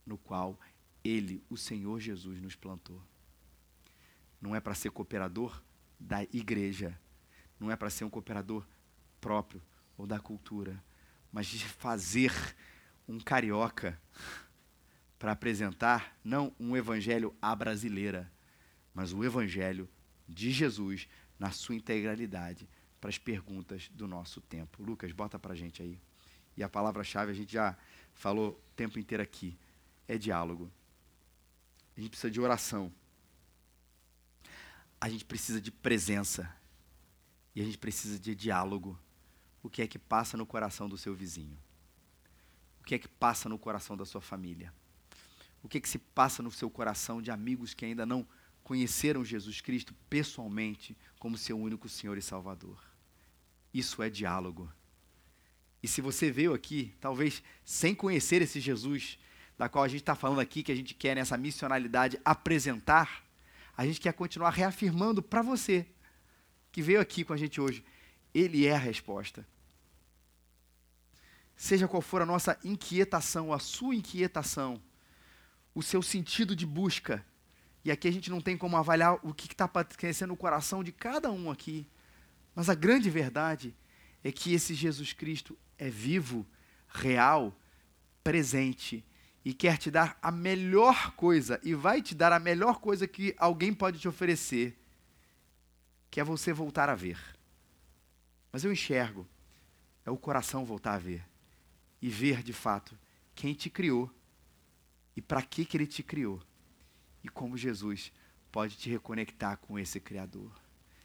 no 0.04 0.18
qual 0.18 0.58
Ele, 1.04 1.42
o 1.48 1.56
Senhor 1.56 2.00
Jesus, 2.00 2.40
nos 2.40 2.56
plantou. 2.56 3.00
Não 4.40 4.54
é 4.54 4.60
para 4.60 4.74
ser 4.74 4.90
cooperador 4.90 5.62
da 5.98 6.24
igreja, 6.24 6.98
não 7.58 7.70
é 7.70 7.76
para 7.76 7.90
ser 7.90 8.04
um 8.04 8.10
cooperador 8.10 8.66
próprio 9.20 9.62
ou 9.96 10.06
da 10.06 10.18
cultura, 10.18 10.82
mas 11.32 11.46
de 11.46 11.64
fazer 11.64 12.32
um 13.08 13.20
carioca 13.20 14.00
para 15.22 15.30
apresentar 15.30 16.18
não 16.24 16.52
um 16.58 16.76
evangelho 16.76 17.32
à 17.40 17.54
brasileira, 17.54 18.28
mas 18.92 19.12
o 19.12 19.22
evangelho 19.22 19.88
de 20.28 20.50
Jesus 20.50 21.08
na 21.38 21.52
sua 21.52 21.76
integralidade 21.76 22.68
para 23.00 23.08
as 23.08 23.18
perguntas 23.18 23.88
do 23.94 24.08
nosso 24.08 24.40
tempo. 24.40 24.82
Lucas, 24.82 25.12
bota 25.12 25.38
para 25.38 25.52
a 25.52 25.56
gente 25.56 25.80
aí. 25.80 26.00
E 26.56 26.62
a 26.64 26.68
palavra-chave 26.68 27.30
a 27.30 27.34
gente 27.34 27.52
já 27.52 27.78
falou 28.12 28.50
o 28.50 28.74
tempo 28.74 28.98
inteiro 28.98 29.22
aqui: 29.22 29.56
é 30.08 30.18
diálogo. 30.18 30.68
A 31.96 32.00
gente 32.00 32.10
precisa 32.10 32.30
de 32.32 32.40
oração. 32.40 32.92
A 35.00 35.08
gente 35.08 35.24
precisa 35.24 35.60
de 35.60 35.70
presença. 35.70 36.52
E 37.54 37.60
a 37.60 37.64
gente 37.64 37.78
precisa 37.78 38.18
de 38.18 38.34
diálogo. 38.34 38.98
O 39.62 39.70
que 39.70 39.82
é 39.82 39.86
que 39.86 40.00
passa 40.00 40.36
no 40.36 40.44
coração 40.44 40.88
do 40.88 40.98
seu 40.98 41.14
vizinho? 41.14 41.56
O 42.80 42.82
que 42.82 42.96
é 42.96 42.98
que 42.98 43.06
passa 43.06 43.48
no 43.48 43.56
coração 43.56 43.96
da 43.96 44.04
sua 44.04 44.20
família? 44.20 44.74
O 45.62 45.68
que 45.68 45.80
que 45.80 45.88
se 45.88 45.98
passa 45.98 46.42
no 46.42 46.50
seu 46.50 46.68
coração 46.68 47.22
de 47.22 47.30
amigos 47.30 47.74
que 47.74 47.84
ainda 47.84 48.04
não 48.04 48.26
conheceram 48.64 49.24
Jesus 49.24 49.60
Cristo 49.60 49.94
pessoalmente 50.08 50.96
como 51.18 51.38
seu 51.38 51.58
único 51.58 51.88
Senhor 51.88 52.18
e 52.18 52.22
Salvador? 52.22 52.82
Isso 53.72 54.02
é 54.02 54.10
diálogo. 54.10 54.70
E 55.82 55.88
se 55.88 56.00
você 56.00 56.30
veio 56.30 56.54
aqui, 56.54 56.94
talvez 57.00 57.42
sem 57.64 57.94
conhecer 57.94 58.42
esse 58.42 58.60
Jesus, 58.60 59.18
da 59.58 59.68
qual 59.68 59.84
a 59.84 59.88
gente 59.88 60.00
está 60.00 60.14
falando 60.14 60.40
aqui, 60.40 60.62
que 60.62 60.72
a 60.72 60.76
gente 60.76 60.94
quer 60.94 61.16
nessa 61.16 61.36
missionalidade 61.36 62.20
apresentar, 62.24 63.24
a 63.76 63.86
gente 63.86 64.00
quer 64.00 64.12
continuar 64.12 64.50
reafirmando 64.50 65.22
para 65.22 65.42
você, 65.42 65.86
que 66.70 66.82
veio 66.82 67.00
aqui 67.00 67.24
com 67.24 67.32
a 67.32 67.36
gente 67.36 67.60
hoje, 67.60 67.84
Ele 68.34 68.66
é 68.66 68.74
a 68.74 68.78
resposta. 68.78 69.46
Seja 71.56 71.88
qual 71.88 72.02
for 72.02 72.22
a 72.22 72.26
nossa 72.26 72.58
inquietação, 72.64 73.52
a 73.52 73.58
sua 73.58 73.94
inquietação, 73.94 74.80
o 75.74 75.82
seu 75.82 76.02
sentido 76.02 76.54
de 76.54 76.66
busca, 76.66 77.24
e 77.84 77.90
aqui 77.90 78.06
a 78.06 78.12
gente 78.12 78.30
não 78.30 78.40
tem 78.40 78.56
como 78.56 78.76
avaliar 78.76 79.18
o 79.22 79.34
que 79.34 79.46
está 79.46 79.64
acontecendo 79.64 80.30
no 80.30 80.36
coração 80.36 80.84
de 80.84 80.92
cada 80.92 81.30
um 81.30 81.50
aqui, 81.50 81.86
mas 82.54 82.68
a 82.68 82.74
grande 82.74 83.10
verdade 83.10 83.74
é 84.22 84.30
que 84.30 84.52
esse 84.52 84.74
Jesus 84.74 85.12
Cristo 85.12 85.58
é 85.78 85.88
vivo, 85.88 86.46
real, 86.88 87.56
presente 88.22 89.04
e 89.44 89.52
quer 89.52 89.76
te 89.76 89.90
dar 89.90 90.16
a 90.22 90.30
melhor 90.30 91.12
coisa 91.12 91.60
e 91.62 91.74
vai 91.74 92.00
te 92.00 92.14
dar 92.14 92.32
a 92.32 92.38
melhor 92.38 92.78
coisa 92.78 93.08
que 93.08 93.34
alguém 93.38 93.74
pode 93.74 93.98
te 93.98 94.06
oferecer, 94.06 94.78
que 96.10 96.20
é 96.20 96.24
você 96.24 96.52
voltar 96.52 96.88
a 96.88 96.94
ver. 96.94 97.18
Mas 98.52 98.64
eu 98.64 98.72
enxergo, 98.72 99.26
é 100.04 100.10
o 100.10 100.16
coração 100.16 100.64
voltar 100.64 100.94
a 100.94 100.98
ver 100.98 101.26
e 102.00 102.08
ver 102.08 102.42
de 102.42 102.52
fato 102.52 102.96
quem 103.34 103.54
te 103.54 103.70
criou 103.70 104.12
e 105.16 105.22
para 105.22 105.42
que 105.42 105.64
que 105.64 105.76
ele 105.76 105.86
te 105.86 106.02
criou 106.02 106.42
e 107.22 107.28
como 107.28 107.56
Jesus 107.56 108.12
pode 108.50 108.76
te 108.76 108.90
reconectar 108.90 109.56
com 109.58 109.78
esse 109.78 110.00
criador. 110.00 110.52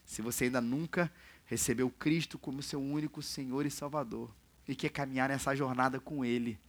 Se 0.06 0.22
você 0.22 0.46
ainda 0.46 0.62
nunca 0.62 1.12
recebeu 1.46 1.90
Cristo 1.90 2.38
como 2.38 2.62
seu 2.62 2.82
único 2.82 3.22
Senhor 3.22 3.66
e 3.66 3.72
Salvador, 3.72 4.34
e 4.68 4.76
quer 4.76 4.90
caminhar 4.90 5.30
nessa 5.30 5.56
jornada 5.56 6.00
com 6.00 6.26
Ele. 6.26 6.60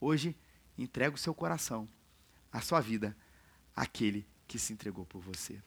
Hoje, 0.00 0.36
entrega 0.76 1.14
o 1.14 1.18
seu 1.18 1.32
coração, 1.32 1.88
a 2.52 2.60
sua 2.60 2.80
vida, 2.80 3.16
àquele 3.74 4.26
que 4.48 4.58
se 4.58 4.72
entregou 4.72 5.06
por 5.06 5.20
você. 5.20 5.62